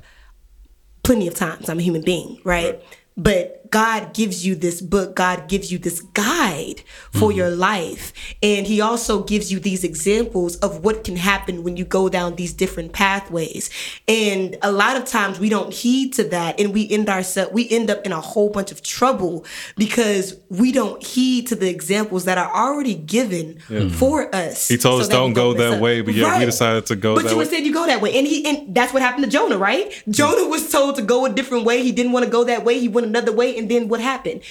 [1.03, 1.69] plenty of times.
[1.69, 2.81] I'm a human being, right?
[3.15, 7.39] But God gives you this book, God gives you this guide for mm-hmm.
[7.39, 8.13] your life.
[8.41, 12.37] And He also gives you these examples of what can happen when you go down
[12.37, 13.69] these different pathways.
[14.07, 17.69] And a lot of times we don't heed to that and we end ourselves we
[17.69, 19.43] end up in a whole bunch of trouble
[19.75, 23.89] because we don't heed to the examples that are already given mm-hmm.
[23.89, 24.69] for us.
[24.69, 25.81] He told us so we don't go mess that up.
[25.81, 27.43] way, but yeah, we decided to go But that you way.
[27.43, 28.17] instead you go that way.
[28.17, 29.91] And he and that's what happened to Jonah, right?
[29.91, 30.11] Mm-hmm.
[30.13, 31.83] Jonah was told to go a different way.
[31.83, 32.79] He didn't want to go that way.
[32.79, 33.57] He went another way.
[33.57, 34.41] And then what happened?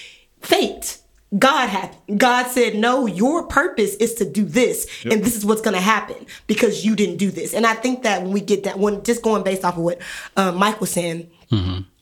[0.40, 0.98] Fate.
[1.36, 2.20] God happened.
[2.20, 5.80] God said, "No, your purpose is to do this, and this is what's going to
[5.80, 9.02] happen because you didn't do this." And I think that when we get that, when
[9.02, 10.00] just going based off of what
[10.36, 11.28] uh, Mike was saying,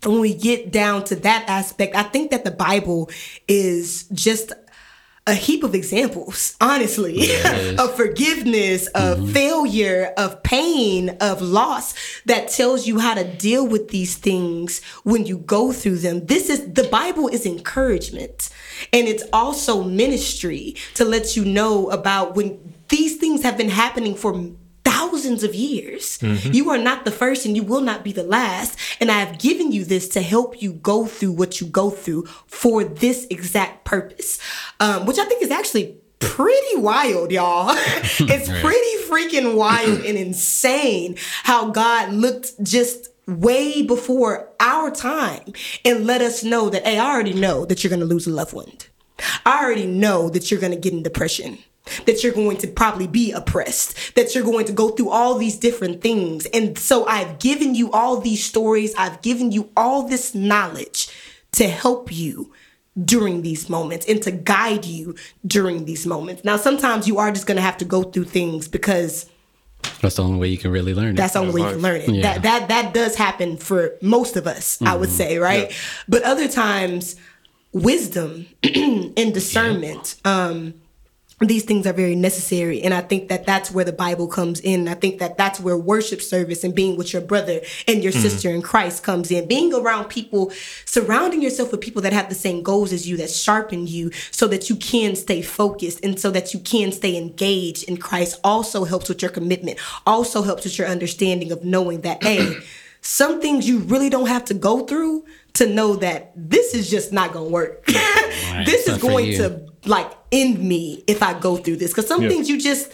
[0.04, 3.10] when we get down to that aspect, I think that the Bible
[3.48, 4.52] is just
[5.26, 7.78] a heap of examples, honestly, is.
[7.78, 9.32] of forgiveness, of mm-hmm.
[9.32, 15.24] failure, of pain, of loss that tells you how to deal with these things when
[15.24, 16.26] you go through them.
[16.26, 18.50] This is the Bible is encouragement
[18.92, 24.14] and it's also ministry to let you know about when these things have been happening
[24.14, 24.32] for
[24.84, 26.18] thousands of years.
[26.54, 28.78] You are not the first and you will not be the last.
[29.00, 32.26] And I have given you this to help you go through what you go through
[32.46, 34.38] for this exact purpose,
[34.80, 37.70] um, which I think is actually pretty wild, y'all.
[37.76, 45.52] it's pretty freaking wild and insane how God looked just way before our time
[45.84, 48.30] and let us know that, hey, I already know that you're going to lose a
[48.30, 48.72] loved one.
[49.46, 51.58] I already know that you're going to get in depression,
[52.06, 55.56] that you're going to probably be oppressed, that you're going to go through all these
[55.58, 56.46] different things.
[56.46, 61.08] And so I've given you all these stories, I've given you all this knowledge
[61.52, 62.52] to help you
[63.04, 65.14] during these moments and to guide you
[65.46, 66.44] during these moments.
[66.44, 69.28] Now, sometimes you are just going to have to go through things because
[70.00, 71.16] That's the only way you can really learn it.
[71.16, 72.08] that's the only way you can learn it.
[72.08, 72.22] Yeah.
[72.38, 75.72] That that that does happen for most of us, I would say, right?
[76.08, 77.16] But other times,
[77.72, 80.20] wisdom and discernment.
[80.24, 80.74] Um,
[81.48, 84.88] these things are very necessary, and I think that that's where the Bible comes in.
[84.88, 88.50] I think that that's where worship service and being with your brother and your sister
[88.50, 89.48] in Christ comes in.
[89.48, 90.52] Being around people,
[90.84, 94.46] surrounding yourself with people that have the same goals as you, that sharpen you, so
[94.48, 98.40] that you can stay focused and so that you can stay engaged in Christ.
[98.44, 99.78] Also helps with your commitment.
[100.06, 102.56] Also helps with your understanding of knowing that hey
[103.00, 105.24] some things you really don't have to go through
[105.54, 107.84] to know that this is just not gonna work.
[108.64, 111.92] this is going to like end me if I go through this.
[111.92, 112.28] Because some Yeah.
[112.28, 112.90] things you just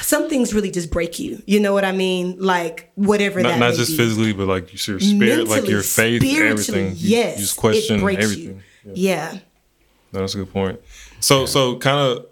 [0.00, 1.42] some things really just break you.
[1.46, 2.36] You know what I mean?
[2.38, 3.96] Like whatever Not, that not just be.
[3.96, 6.94] physically, but like your spirit, like your faith, everything.
[6.96, 8.62] Yes, you just question it breaks everything.
[8.84, 8.92] You.
[8.94, 9.38] Yeah.
[10.12, 10.80] No, that's a good point.
[11.20, 12.26] So, so kind of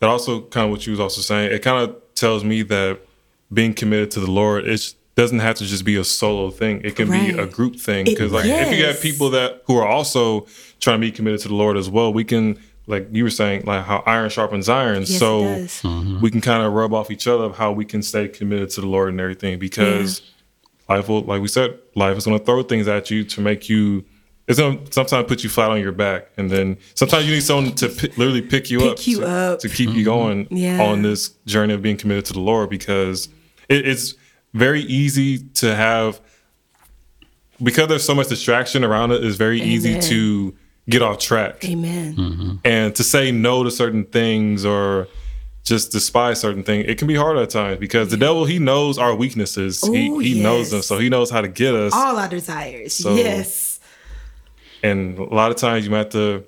[0.00, 1.52] that also kind of what you was also saying.
[1.52, 3.00] It kind of tells me that
[3.52, 6.80] being committed to the Lord, it doesn't have to just be a solo thing.
[6.84, 8.04] It can be a group thing.
[8.04, 8.96] Because like if you yes.
[8.96, 10.46] got people that who are also
[10.80, 13.64] trying to be committed to the Lord as well, we can like you were saying,
[13.64, 15.00] like how iron sharpens iron.
[15.00, 15.70] Yes, it so does.
[15.82, 16.20] Mm-hmm.
[16.20, 18.80] we can kind of rub off each other of how we can stay committed to
[18.82, 19.58] the Lord and everything.
[19.58, 20.22] Because
[20.88, 23.68] life will, like we said, life is going to throw things at you to make
[23.68, 24.04] you.
[24.46, 27.42] It's going to sometimes put you flat on your back, and then sometimes you need
[27.42, 29.58] someone to pi- literally pick you Pick up, you to, up.
[29.60, 30.04] to keep you mm-hmm.
[30.04, 30.82] going Yeah.
[30.82, 32.68] on this journey of being committed to the Lord.
[32.68, 33.30] Because
[33.70, 34.14] it, it's
[34.52, 36.20] very easy to have
[37.62, 39.24] because there's so much distraction around it.
[39.24, 40.54] It's very easy to
[40.88, 42.60] get off track Amen.
[42.64, 45.08] and to say no to certain things or
[45.64, 48.98] just despise certain things it can be hard at times because the devil he knows
[48.98, 52.18] our weaknesses he, Ooh, he knows them so he knows how to get us All
[52.18, 52.92] our desires.
[52.94, 53.80] So- yes.
[54.82, 56.44] and a lot of times you might have to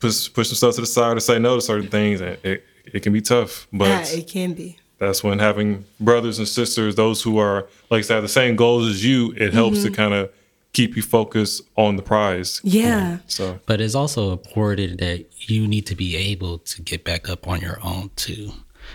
[0.00, 2.64] push push some stuff to the side or say no to certain things and it,
[2.84, 4.76] it can be tough but Yeah, it can be.
[4.98, 8.56] that's when having brothers and sisters those who are like I said have the same
[8.56, 9.88] goals as you it helps Mm-hmm.
[9.88, 10.30] to kind of
[10.72, 13.18] keep you focused on the prize Yeah.
[13.26, 17.46] so But it's also important that you need to be able to get back up
[17.46, 18.52] on your own too.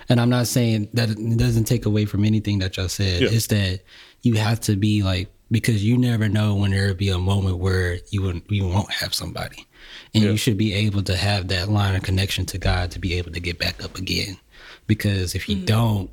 [0.09, 3.21] And I'm not saying that it doesn't take away from anything that y'all said.
[3.21, 3.29] Yeah.
[3.31, 3.81] It's that
[4.23, 7.99] you have to be like because you never know when there'll be a moment where
[8.09, 9.65] you won't you won't have somebody,
[10.13, 10.31] and Yeah.
[10.31, 13.31] you should be able to have that line of connection to God to be able
[13.31, 14.37] to get back up again.
[14.87, 15.65] Because if you Mm-hmm.
[15.65, 16.09] don't,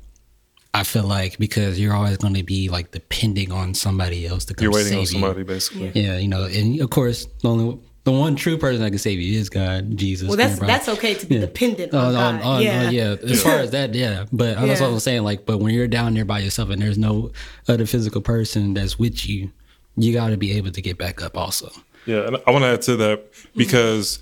[0.75, 4.53] I feel like because you're always going to be like depending on somebody else to
[4.53, 5.07] come you're waiting save on you.
[5.07, 8.89] somebody basically Yeah, you know, and of course, the only the one true person that
[8.89, 10.27] can save you is God, Jesus.
[10.27, 12.45] Well, that's that's okay to be dependent oh, on, On, on, God.
[12.45, 12.85] Oh, on- yeah.
[12.87, 13.15] on- yeah.
[13.23, 14.25] As far as that, yeah.
[14.33, 15.23] But uh, that's what I was saying.
[15.23, 17.31] Like, but when you're down there by yourself and there's no
[17.67, 19.51] other physical person that's with you,
[19.95, 21.37] you got to be able to get back up.
[21.37, 21.71] Also,
[22.05, 23.25] Yeah, and I want to add to that
[23.55, 24.19] because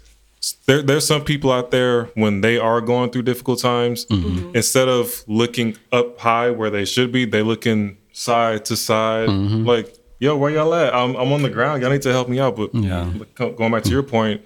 [0.65, 4.27] there there's some people out there when they are going through difficult times, mm-hmm.
[4.27, 4.55] Mm-hmm.
[4.55, 9.65] instead of looking up high where they should be, they looking side to side, mm-hmm.
[9.65, 10.93] like, yo, where y'all at?
[10.93, 11.81] I'm I'm on the ground.
[11.81, 12.55] Y'all need to help me out.
[12.55, 13.11] But Yeah.
[13.35, 14.41] going back to your point,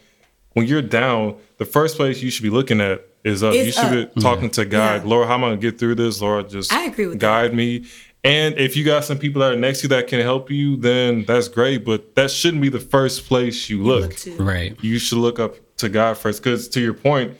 [0.54, 3.54] when you're down, the first place you should be looking at is up.
[3.54, 4.16] Is you should up.
[4.16, 5.04] be talking to God.
[5.04, 5.10] Yeah.
[5.10, 6.22] Lord, how am I gonna get through this?
[6.22, 7.26] Lord, just I agree with that.
[7.26, 7.86] guide me.
[8.24, 10.76] And if you got some people that are next to you that can help you,
[10.76, 11.86] then that's great.
[11.86, 14.26] But that shouldn't be the first place you look.
[14.26, 14.78] Look right?
[14.82, 17.38] You should look up to God first, because to your point,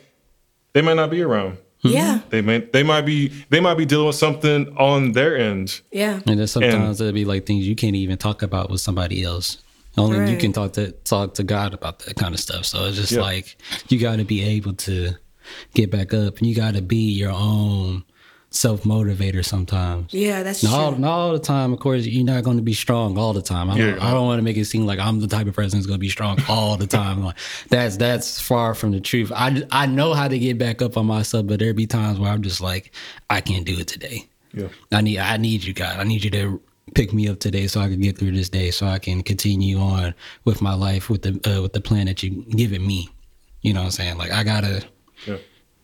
[0.72, 1.58] they might not be around.
[1.82, 1.88] Hmm.
[1.88, 2.20] Yeah.
[2.30, 5.80] They may they might be they might be dealing with something on their end.
[5.92, 6.20] Yeah.
[6.26, 9.58] And then sometimes it'll be like things you can't even talk about with somebody else
[9.96, 12.64] Only you can talk to talk to God about that kind of stuff.
[12.64, 13.20] So it's just Yeah.
[13.20, 13.56] like
[13.88, 15.12] you got to be able to
[15.74, 18.04] get back up, and you got to be your own
[18.58, 20.12] self motivator sometimes.
[20.12, 21.00] Yeah, that's Not all, true.
[21.00, 22.04] not all the time, of course.
[22.06, 23.70] You're not going to be strong all the time.
[23.70, 24.04] I don't, Yeah.
[24.08, 25.98] I don't want to make it seem like I'm the type of person who's going
[25.98, 27.22] to be strong all the time.
[27.22, 27.36] Like,
[27.68, 29.30] that's that's far from the truth.
[29.34, 32.30] I I know how to get back up on myself, but there be times where
[32.32, 32.92] I'm just like,
[33.30, 34.26] I can't do it today.
[34.52, 34.68] Yeah.
[34.90, 35.98] I need I need you, God.
[36.00, 36.60] I need you to
[36.94, 39.78] pick me up today so I can get through this day, so I can continue
[39.78, 43.08] on with my life with the uh, with the plan that you given me.
[43.62, 44.18] You know what I'm saying?
[44.18, 44.84] Like I gotta,
[45.26, 45.36] Yeah.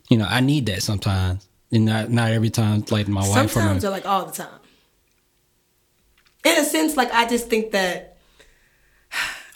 [0.09, 2.85] you know, I need that sometimes, and not not every time.
[2.91, 4.61] Like my wife or my, Sometimes or like all the time.
[6.45, 8.17] In a sense, like I just think that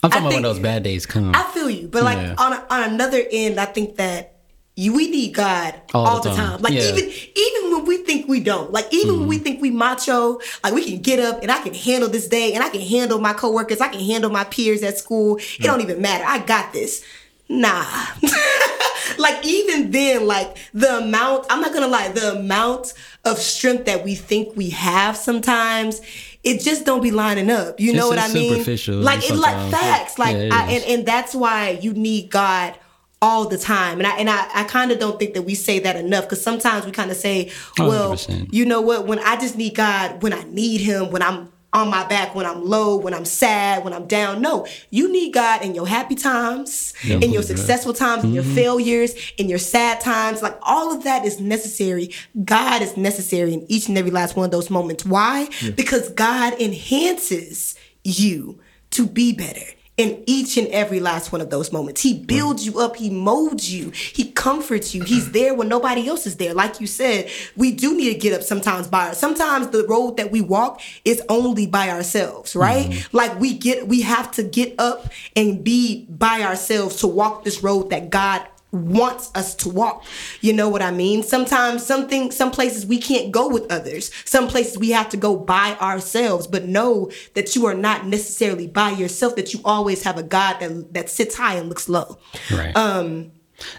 [0.03, 1.35] I'm talking I about when those bad days come.
[1.35, 2.35] I feel you, but like Yeah.
[2.39, 4.35] on a, on another end, I think that
[4.77, 6.51] you, we need God all, All the the time.
[6.53, 6.63] time.
[6.63, 6.93] Like Yeah.
[6.93, 9.45] even even when we think we don't, like even when we mm-hmm.
[9.45, 12.63] think we macho, like we can get up and I can handle this day and
[12.63, 15.37] I can handle my coworkers, I can handle my peers at school.
[15.37, 15.65] It mm.
[15.65, 16.25] don't even matter.
[16.25, 17.05] I got this.
[17.49, 17.85] Nah.
[19.19, 22.95] like even then, like the amount, I'm not gonna lie, the amount
[23.25, 26.01] of strength that we think we have sometimes,
[26.45, 27.81] it just don't be lining up.
[27.81, 28.51] You know It's what I mean?
[28.53, 30.19] superficial Like it like facts.
[30.19, 32.79] Like Yeah, I, and, and that's why you need God
[33.21, 33.99] all the time.
[33.99, 36.43] And I and I, I kind of don't think that we say that enough because
[36.43, 38.53] sometimes we kind of say, well, 100%.
[38.53, 41.91] you know what, when I just need God, when I need him, when I'm on
[41.91, 44.41] my back, when I'm low, when I'm sad, when I'm down.
[44.41, 47.49] No, you need God in your happy times, in your yeah.
[47.49, 50.43] successful times, in your failures, in your sad times.
[50.43, 52.11] Like all of that is necessary.
[52.45, 55.05] God is necessary in each and every last one of those moments.
[55.05, 55.49] Why?
[55.77, 58.61] Because God enhances you
[58.91, 59.67] to be better
[59.99, 62.01] in each and every last one of those moments.
[62.01, 65.03] He builds you up, he molds you, he comforts you.
[65.03, 66.55] He's there when nobody else is there.
[66.55, 69.19] Like you said, we do need to get up sometimes by ourselves.
[69.19, 72.87] sometimes the road that we walk is only by ourselves, right?
[72.87, 73.17] Mm-hmm.
[73.17, 77.63] Like we get we have to get up and be by ourselves to walk this
[77.63, 80.05] road that God wants us to walk.
[80.41, 81.23] You know what I mean?
[81.23, 84.11] Sometimes something some places we can't go with others.
[84.25, 88.67] Some places we have to go by ourselves, but know that you are not necessarily
[88.67, 92.19] by yourself that you always have a God that that sits high and looks low.
[92.53, 92.77] Right.
[92.77, 93.33] Um.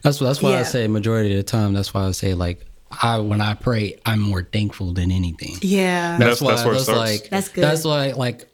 [0.04, 0.60] That's that's why yeah.
[0.60, 1.74] I say majority of the time.
[1.74, 2.66] That's why I say like
[3.02, 5.56] I when I pray, I'm more thankful than anything.
[5.62, 6.18] Yeah.
[6.18, 7.00] That's- why that's where that's starts.
[7.00, 7.64] like That's good.
[7.64, 8.48] That's why like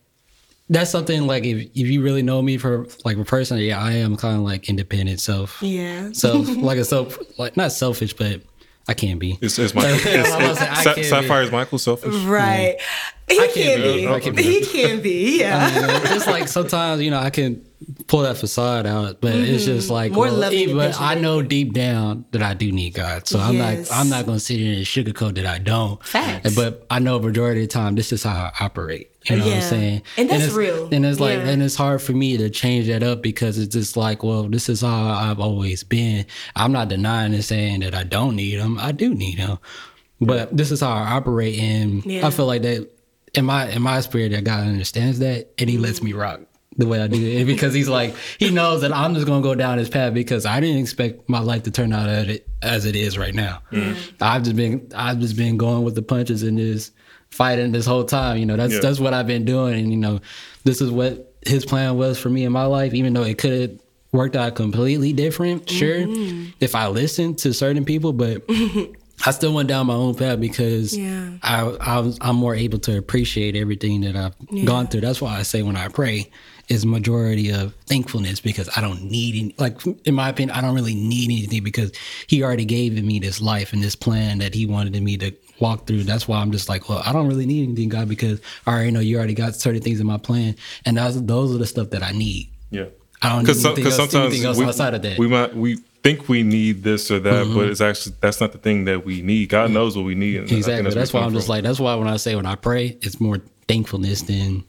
[0.70, 3.91] that's something like if if you really know me for like a person, yeah, I
[3.93, 5.61] am kind of like independent self.
[5.61, 6.11] Yeah.
[6.11, 8.41] Self like a self like not selfish, but
[8.88, 9.38] I can be.
[9.41, 9.91] It's, it's Michael.
[9.95, 12.13] It's, I was gonna say, I it's, can't be- Sapphire is Michael selfish.
[12.24, 12.78] Right.
[13.28, 13.93] He I can't can be.
[14.01, 14.07] be.
[14.07, 14.43] I can be.
[14.43, 15.39] He can be.
[15.39, 15.74] Yeah.
[15.74, 17.64] You know, it's like sometimes you know I can
[18.07, 20.15] pull that facade out, but it's just like Mm-hmm.
[20.15, 23.39] More well, loving even- but I know deep down that I do need God, so
[23.39, 26.03] I'm not I'm not gonna sit here and sugarcoat that I don't.
[26.05, 26.55] Facts.
[26.55, 29.11] But I know majority of the time this is how I operate.
[29.30, 30.01] You know what I'm saying?
[30.17, 30.88] And that's it's, real.
[30.91, 31.47] And it's like Yeah.
[31.49, 34.69] and it's hard for me to change that up because it's just like, well, this
[34.69, 36.26] is how I've always been.
[36.55, 38.78] I'm not denying and saying that I don't need them.
[38.80, 39.57] I do need them,
[40.21, 42.28] But this is how I operate and Yeah.
[42.28, 42.88] I feel like that
[43.34, 46.41] in my in my spirit that God understands that and he lets me rock
[46.78, 49.55] the way I do it because he's like he knows that I'm just gonna go
[49.55, 52.86] down this path because I didn't expect my life to turn out as it, as
[52.86, 53.61] it is right now.
[53.71, 54.15] Mm-hmm.
[54.21, 56.93] I've just been I've just been going with the punches and just
[57.30, 58.38] fighting this whole time.
[58.38, 58.80] You know that's Yeah.
[58.82, 60.19] that's what I've been doing and you know
[60.63, 62.93] this is what his plan was for me in my life.
[62.93, 63.80] Even though it could have
[64.11, 66.51] worked out completely different, sure, mm-hmm.
[66.59, 68.43] if I listened to certain people, but.
[69.26, 71.30] I still went down my own path because Yeah.
[71.41, 75.01] I, I was, I'm more able to appreciate everything that I've gone through.
[75.01, 76.30] That's why I say when I pray,
[76.68, 80.74] is majority of thankfulness because I don't need any, like in my opinion, I don't
[80.74, 81.91] really need anything because
[82.28, 85.86] He already gave me this life and this plan that He wanted me to walk
[85.86, 86.03] through.
[86.03, 88.91] That's why I'm just like, well, I don't really need anything, God, because I already
[88.91, 90.55] know You already got certain things in my plan,
[90.86, 92.49] and those those are the stuff that I need.
[92.72, 92.86] Yeah.
[93.22, 95.18] I don't need Because anything, else, sometimes anything else we, outside of that.
[95.20, 98.60] We might we think we need this or that, but it's actually that's not the
[98.60, 99.49] thing that we need.
[99.49, 100.36] God knows what we need.
[100.36, 100.91] And I think Exactly.
[100.93, 101.64] That's, where why I'm comes just like.
[101.64, 104.64] That's why when I say when I pray, it's more thankfulness than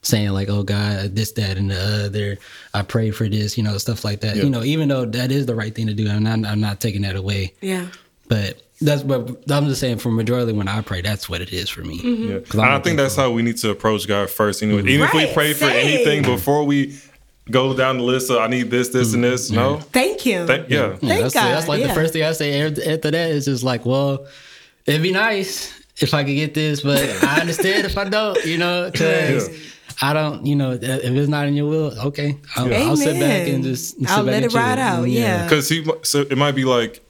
[0.00, 2.38] saying like, "Oh God, this, that, and the other."
[2.72, 4.36] I pray for this, you know, stuff like that.
[4.36, 4.44] Yeah.
[4.44, 6.80] You know, even though that is the right thing to do, I'm not, I'm not
[6.80, 7.52] taking that away.
[7.60, 7.86] Yeah.
[8.28, 11.68] But that's but I'm just saying for majority when I pray, that's what it is
[11.68, 12.00] for me.
[12.00, 12.22] Mm-hmm.
[12.32, 12.38] Yeah.
[12.40, 14.62] 'Cause I'm And I not think that's how we need to approach God first.
[14.62, 16.98] Anyway, even if we Right, pray for anything before we
[17.50, 19.50] go down the list of I need this, this, and this.
[19.50, 20.46] No, Thank you.
[20.46, 20.76] Thank- yeah.
[20.92, 21.88] Yeah, Thank that's, God, that's like yeah.
[21.88, 24.26] the first thing I say after after that is just like, well,
[24.86, 28.58] it'd be nice if I could get this, but I understand if I don't, you
[28.58, 29.48] know, because
[30.02, 33.46] I don't, you know, if it's not in your will, okay, I'll, I'll sit back
[33.48, 34.84] and just sit I'll back let and it ride chill.
[34.84, 35.44] out, yeah.
[35.44, 37.00] because he so it might be like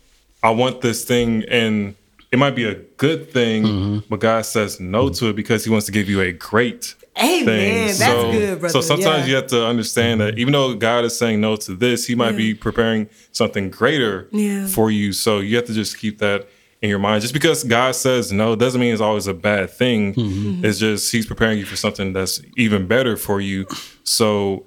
[0.42, 1.94] I want this thing and
[2.30, 3.98] it might be a good thing, Mm-hmm.
[4.10, 7.44] but God says no to it because He wants to give you a great Amen.
[7.44, 7.98] things.
[7.98, 8.72] That's so, good, brother.
[8.72, 9.30] So sometimes Yeah.
[9.30, 12.36] you have to understand that even though God is saying no to this, He might
[12.36, 14.66] be preparing something greater Yeah.
[14.66, 15.12] for you.
[15.12, 16.48] So you have to just keep that
[16.82, 17.22] in your mind.
[17.22, 20.14] Just because God says no doesn't mean it's always a bad thing.
[20.14, 20.64] Mm-hmm.
[20.64, 23.66] It's just He's preparing you for something that's even better for you.
[24.02, 24.66] So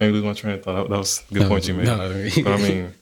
[0.00, 0.88] maybe lose my train of thought.
[0.88, 1.86] That was a good No, point you made.
[1.86, 2.28] no.
[2.44, 2.94] But I mean,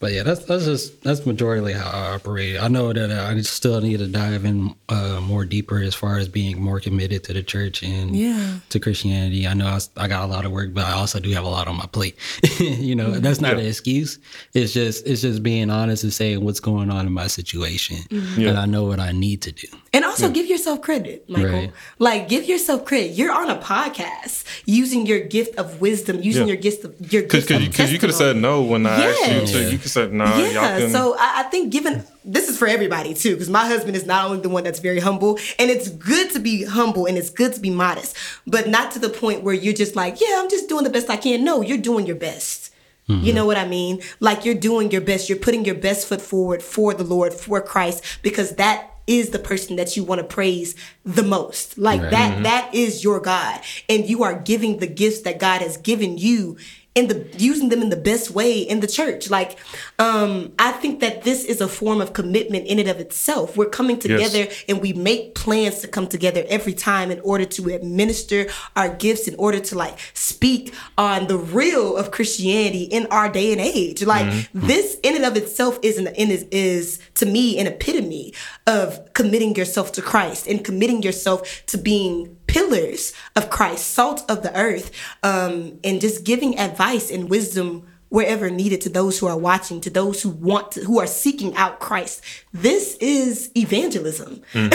[0.00, 2.58] But yeah, that's that's just that's majorly how I operate.
[2.58, 6.16] I know that uh, I still need to dive in uh, more deeper as far
[6.16, 8.60] as being more committed to the church and Yeah.
[8.70, 9.46] to Christianity.
[9.46, 11.68] I know I got a lot of work, but I also do have a lot
[11.68, 12.16] on my plate.
[12.60, 13.60] you know, that's not Yeah.
[13.60, 14.18] an excuse.
[14.54, 18.40] It's just it's just being honest and saying what's going on in my situation, Mm-hmm.
[18.40, 18.48] Yeah.
[18.48, 19.68] and I know what I need to do.
[19.92, 21.50] And also give yourself credit, Michael.
[21.50, 21.72] Right.
[21.98, 23.08] Like give yourself credit.
[23.18, 26.54] You're on a podcast using your gift of wisdom, using Yeah.
[26.54, 28.86] your gift of your because gift you, of 'cause you could have said no when
[28.86, 29.34] I asked you.
[29.34, 29.52] Yes.
[29.52, 30.36] To, you could have said nah.
[30.38, 33.96] Yeah, can, so I, I think given this is for everybody too, because my husband
[33.96, 37.16] is not only the one that's very humble, and it's good to be humble and
[37.16, 38.16] it's good to be modest,
[38.46, 41.10] but not to the point where you're just like, yeah, I'm just doing the best
[41.10, 41.44] I can.
[41.44, 42.70] No, you're doing your best.
[43.06, 43.34] You mm-hmm.
[43.34, 44.02] know what I mean?
[44.20, 45.28] Like you're doing your best.
[45.28, 49.38] You're putting your best foot forward for the Lord, for Christ, because that is the
[49.40, 51.76] person that you want to praise the most.
[51.76, 52.10] Like Right.
[52.12, 52.42] that mm-hmm.
[52.44, 53.60] that is your God.
[53.88, 56.56] And you are giving the gifts that God has given you
[56.94, 59.30] in the using them in the best way in the church.
[59.30, 59.58] Like
[59.98, 63.56] um I think that this is a form of commitment in and of itself.
[63.56, 67.68] We're coming together and we make plans to come together every time in order to
[67.74, 73.28] administer our gifts in order to like speak on the real of Christianity in our
[73.28, 74.02] day and age.
[74.02, 78.34] Like this in and of itself is an in is, is to me an epitome
[78.66, 84.42] of committing yourself to Christ and committing yourself to being pillars of Christ, salt of
[84.42, 84.90] the earth,
[85.22, 89.90] um, and just giving advice and wisdom wherever needed to those who are watching, to
[89.90, 92.22] those who want to, who are seeking out Christ.
[92.52, 94.42] This is evangelism.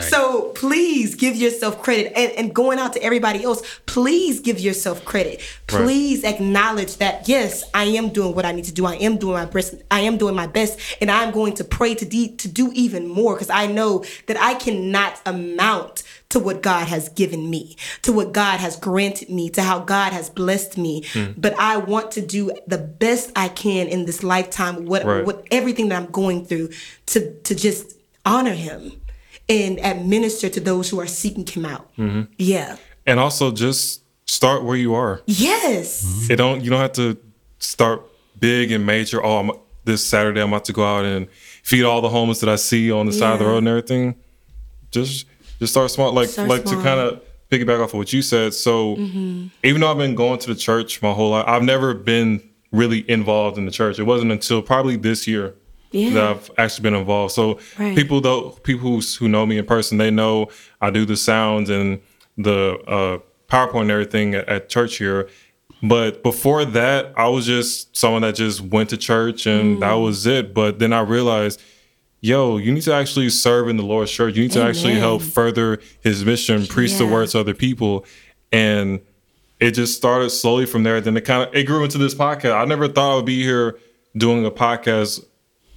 [0.00, 5.04] So please give yourself credit and, and going out to everybody else, please give yourself
[5.04, 5.40] credit.
[5.66, 8.86] Please acknowledge that yes, I am doing what I need to do.
[8.86, 9.74] I am doing my best.
[9.90, 13.06] I am doing my best and I'm going to pray to de- to do even
[13.06, 18.12] more because I know that I cannot amount to what God has given me, to
[18.12, 21.02] what God has granted me, to how God has blessed me.
[21.12, 21.32] Hmm.
[21.38, 25.24] But I want to do the best I can in this lifetime, what Right.
[25.24, 26.70] what everything that I'm going through
[27.06, 27.94] to to just
[28.26, 29.00] honor him
[29.48, 31.88] and administer to those who are seeking him out.
[31.96, 32.30] Mm-hmm.
[32.36, 32.76] Yeah.
[33.06, 35.22] and also just start where you are.
[35.24, 36.28] Yes.
[36.28, 37.16] It don't you don't have to
[37.58, 38.02] start
[38.38, 39.24] big and major.
[39.24, 39.50] Oh, I'm,
[39.84, 41.26] this Saturday I'm about to go out and
[41.62, 44.14] feed all the homeless that I see on the side of the road and everything.
[44.90, 45.24] Just
[45.58, 46.12] just start small.
[46.12, 48.54] Like Start like to kind of piggyback off of what you said.
[48.54, 52.42] So even though I've been going to the church my whole life, I've never been
[52.72, 53.98] really involved in the church.
[53.98, 55.54] It wasn't until probably this year
[55.90, 56.10] Yeah.
[56.10, 57.32] that I've actually been involved.
[57.32, 57.96] So Right.
[57.96, 60.48] people though people who, who know me in person, they know
[60.80, 62.00] I do the sounds and
[62.36, 63.18] the uh,
[63.50, 65.28] PowerPoint and everything at, at church here.
[65.82, 70.02] But before that, I was just someone that just went to church and that Mm.
[70.02, 70.52] was it.
[70.52, 71.62] But then I realized,
[72.20, 74.36] yo, you need to actually serve in the Lord's church.
[74.36, 78.04] You need to actually help further His mission, preach the word to other people,
[78.52, 79.00] and
[79.60, 81.00] it just started slowly from there.
[81.00, 82.54] Then it kind of it grew into this podcast.
[82.54, 83.78] I never thought I would be here
[84.16, 85.24] doing a podcast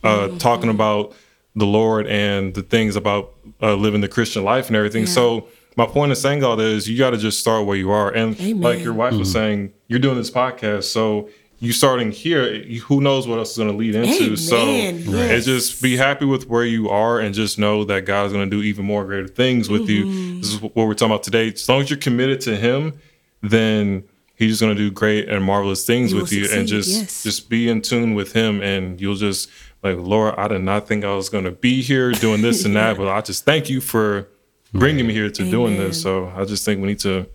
[0.03, 1.13] uh, talking about
[1.55, 5.05] the Lord and the things about uh, living the Christian life and everything.
[5.05, 7.91] So my point of saying all this is you got to just start where you
[7.91, 8.09] are.
[8.09, 8.61] And Amen.
[8.61, 11.29] like your wife was saying, you're doing this podcast, so
[11.61, 12.61] you starting here.
[12.87, 14.23] Who knows what else is going to lead into?
[14.25, 14.37] Amen.
[14.37, 15.05] So Yes.
[15.05, 18.53] it's just be happy with where you are and just know that God's going to
[18.55, 19.91] do even more greater things with Mm-hmm.
[19.91, 20.39] you.
[20.41, 21.47] This is what we're talking about today.
[21.49, 22.99] As long as you're committed to Him,
[23.41, 24.03] then
[24.35, 26.47] He's just going to do great and marvelous things You with you.
[26.51, 27.23] And just yes.
[27.23, 29.47] just be in tune with Him, and you'll just
[29.83, 32.75] like Lord, I did not think I was going to be here doing this and
[32.75, 34.27] that, but I just thank you for
[34.73, 36.01] bringing me here to doing this.
[36.01, 37.27] So I just think we need to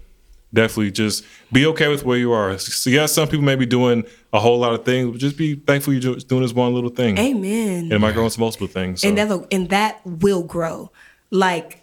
[0.53, 2.57] definitely just be okay with where you are.
[2.59, 5.55] So yeah, some people may be doing a whole lot of things, but just be
[5.57, 7.19] thankful you're doing this one little thing.
[7.19, 7.85] Amen.
[7.85, 9.03] And it might grow into multiple things.
[9.03, 9.09] So.
[9.09, 10.91] and that and that will grow
[11.31, 11.83] like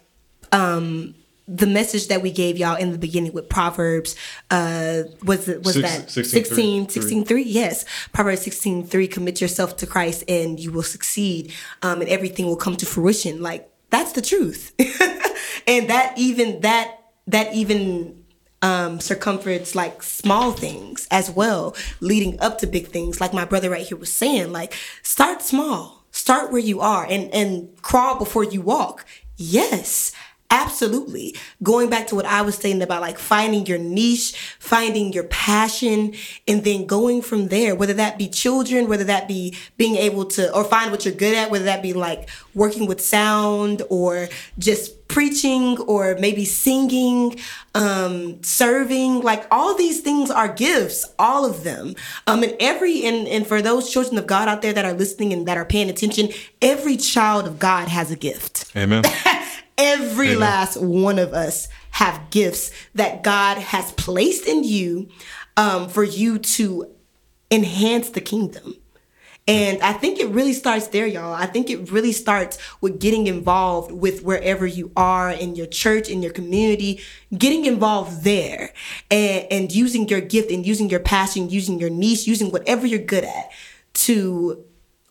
[0.52, 1.14] um
[1.46, 4.16] the message that we gave y'all in the beginning with proverbs
[4.50, 7.02] uh was it was Six- that 16, 16 three.
[7.02, 7.84] 16 3 yes
[8.14, 11.52] proverbs 16 3 commit yourself to christ and you will succeed
[11.82, 14.72] um and everything will come to fruition like that's the truth
[15.66, 18.23] and that even that that even
[18.64, 23.20] um, circumference like small things as well, leading up to big things.
[23.20, 27.32] Like my brother right here was saying, like start small, start where you are, and
[27.34, 29.04] and crawl before you walk.
[29.36, 30.12] Yes,
[30.50, 31.34] Absolutely.
[31.64, 36.14] Going back to what I was saying about like finding your niche, finding your passion,
[36.46, 40.54] and then going from there, whether that be children, whether that be being able to,
[40.54, 45.03] or find what you're good at, whether that be like working with sound or just
[45.14, 47.38] preaching or maybe singing,
[47.76, 51.94] um, serving, like all these things are gifts, all of them.
[52.26, 55.32] Um, and every, and, and for those children of God out there that are listening
[55.32, 58.72] and that are paying attention, every child of God has a gift.
[58.76, 59.04] Amen.
[59.76, 60.40] Every Amen.
[60.40, 65.08] last one of us have gifts that God has placed in you
[65.56, 66.94] um, for you to
[67.50, 68.76] enhance the kingdom.
[69.46, 71.34] And I think it really starts there, y'all.
[71.34, 76.08] I think it really starts with getting involved with wherever you are in your church,
[76.08, 77.00] in your community,
[77.36, 78.72] getting involved there
[79.10, 82.98] and, and using your gift and using your passion, using your niche, using whatever you're
[82.98, 83.50] good at
[83.92, 84.64] to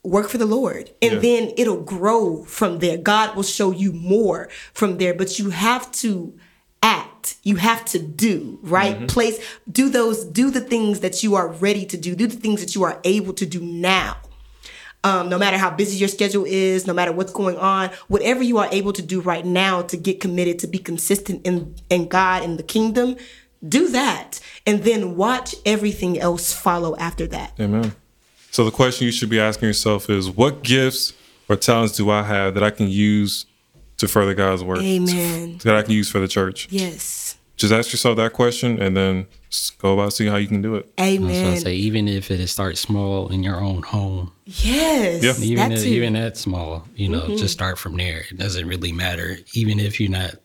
[0.03, 0.89] work for the Lord.
[1.01, 1.19] And yeah.
[1.19, 2.97] then it'll grow from there.
[2.97, 6.38] God will show you more from there, but you have to
[6.81, 7.12] act.
[7.43, 8.95] You have to do, right?
[8.95, 9.05] Mm-hmm.
[9.07, 9.39] Place,
[9.71, 12.76] do those, do the things that you are ready to do, do the things that
[12.76, 14.17] you are able to do now.
[15.05, 18.57] Um, no matter how busy your schedule is, no matter what's going on, whatever you
[18.57, 22.41] are able to do right now to get committed, to be consistent in, in God
[22.43, 23.17] and the kingdom,
[23.67, 24.39] do that.
[24.65, 27.53] And then watch everything else follow after that.
[27.59, 27.95] Amen.
[28.51, 31.11] So the question you should be asking yourself is what gifts
[31.49, 33.45] or talents do I have that I can use
[33.97, 34.79] to further God's work?
[34.79, 35.59] Amen.
[35.63, 36.67] That I can use for the church.
[36.71, 37.37] Yes.
[37.55, 39.27] Just ask yourself that question and then
[39.77, 40.91] go about see how you can do it.
[40.99, 41.53] Amen.
[41.53, 44.31] I say even if it starts small in your own home.
[44.45, 45.23] Yes.
[45.23, 45.45] Yeah.
[45.45, 47.35] Even that if, even that small, you know, mm-hmm.
[47.35, 48.23] just start from there.
[48.31, 49.37] It doesn't really matter.
[49.53, 50.35] Even if you're not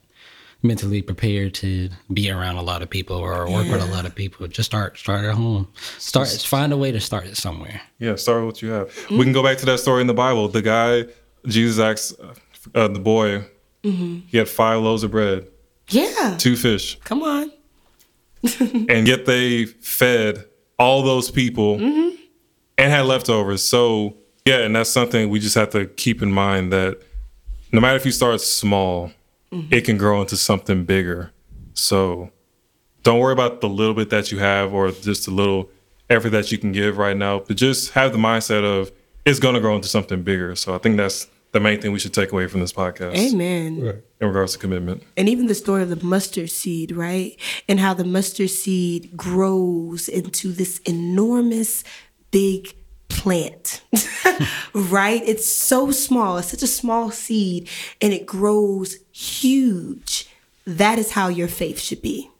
[0.62, 3.72] mentally prepared to be around a lot of people or work yeah.
[3.72, 4.46] with a lot of people.
[4.49, 5.68] Just start start at home.
[5.99, 7.80] Start find a way to start it somewhere.
[7.99, 8.88] Yeah, start with what you have.
[8.88, 9.18] Mm-hmm.
[9.18, 10.49] We can go back to that story in the Bible.
[10.49, 11.07] The guy
[11.46, 12.14] Jesus asked
[12.75, 13.45] uh, the boy.
[13.83, 14.21] Mm-hmm.
[14.27, 15.49] He had five loaves of bread.
[15.89, 16.37] Yeah.
[16.39, 16.99] Two fish.
[17.05, 17.51] Come on.
[18.61, 20.45] and yet they fed
[20.79, 22.16] all those people mm-hmm.
[22.77, 23.62] and had leftovers.
[23.62, 27.01] So yeah, and that's something we just have to keep in mind that
[27.73, 29.12] no matter if you start small,
[29.53, 29.73] mm-hmm.
[29.73, 31.33] it can grow into something bigger.
[31.75, 32.31] So
[33.03, 35.71] don't worry about the little bit that you have or just the little
[36.11, 38.91] effort that you can give right now, but just have the mindset of
[39.25, 40.55] it's going to grow into something bigger.
[40.57, 43.16] So I think that's the main thing we should take away from this podcast.
[43.16, 43.80] Amen.
[43.80, 43.96] Right.
[44.20, 45.03] In regards to commitment.
[45.16, 47.38] And even the story of the mustard seed, right?
[47.68, 51.84] And how the mustard seed grows into this enormous,
[52.30, 52.74] big
[53.09, 53.82] plant,
[54.74, 55.22] right?
[55.24, 56.38] It's so small.
[56.38, 57.68] It's such a small seed
[58.01, 60.28] and it grows huge.
[60.66, 62.30] That is how your faith should be.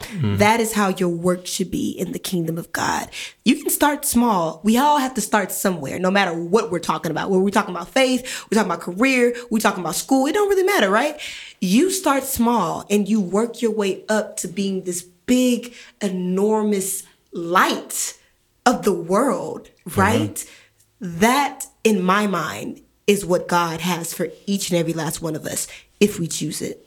[0.00, 0.36] Mm-hmm.
[0.36, 3.10] That is how your work should be in the kingdom of God.
[3.44, 4.60] You can start small.
[4.62, 7.30] We all have to start somewhere, no matter what we're talking about.
[7.30, 10.48] When we're talking about faith, we're talking about career, we're talking about school, it don't
[10.48, 11.20] really matter, right?
[11.60, 18.18] You start small and you work your way up to being this big, enormous light
[18.64, 20.34] of the world, right?
[20.34, 21.20] Mm-hmm.
[21.20, 25.46] That, in my mind, is what God has for each and every last one of
[25.46, 25.66] us
[25.98, 26.86] if we choose it.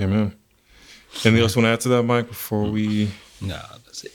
[0.00, 0.34] Amen.
[1.12, 3.10] Anything else you want to add to that, Mike, before we?
[3.40, 4.12] No, that's it.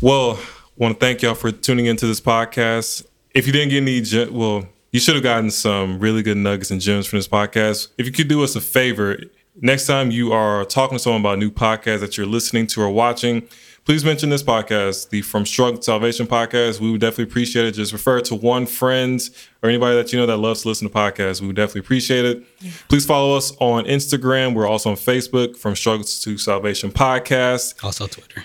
[0.00, 0.38] Well,
[0.76, 3.06] want to thank y'all for tuning into this podcast.
[3.34, 6.80] If you didn't get any, well, you should have gotten some really good nuggets and
[6.80, 7.88] gems from this podcast.
[7.98, 9.18] If you could do us a favor,
[9.60, 12.82] next time you are talking to someone about a new podcast that you're listening to
[12.82, 13.46] or watching,
[13.84, 16.80] please mention this podcast, the From Struggle to Salvation podcast.
[16.80, 17.72] We would definitely appreciate it.
[17.72, 19.20] Just refer it to one friend
[19.62, 21.40] or anybody that you know that loves to listen to podcasts.
[21.40, 22.44] We would definitely appreciate it.
[22.60, 22.70] Yeah.
[22.88, 24.54] Please follow us on Instagram.
[24.54, 27.82] We're also on Facebook, From Struggle to Salvation podcast.
[27.84, 28.44] Also Twitter.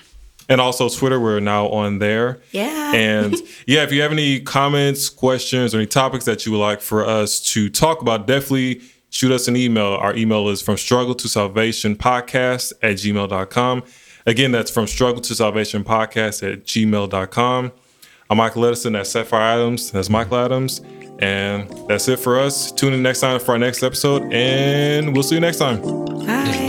[0.49, 2.39] And also Twitter, we're now on there.
[2.51, 2.93] Yeah.
[2.93, 3.35] And
[3.67, 7.05] yeah, if you have any comments, questions, or any topics that you would like for
[7.05, 8.81] us to talk about, definitely
[9.17, 9.95] shoot us an email.
[9.95, 13.83] Our email is from struggle to salvation podcast at gmail.com.
[14.27, 17.71] Again, that's from struggle to salvation podcast at gmail.com.
[18.29, 18.93] I'm Michael Edison.
[18.93, 19.89] That's Sapphire Adams.
[19.89, 20.81] That's Michael Adams.
[21.17, 22.71] And that's it for us.
[22.71, 25.81] Tune in next time for our next episode, and we'll see you next time.
[25.81, 26.66] Bye.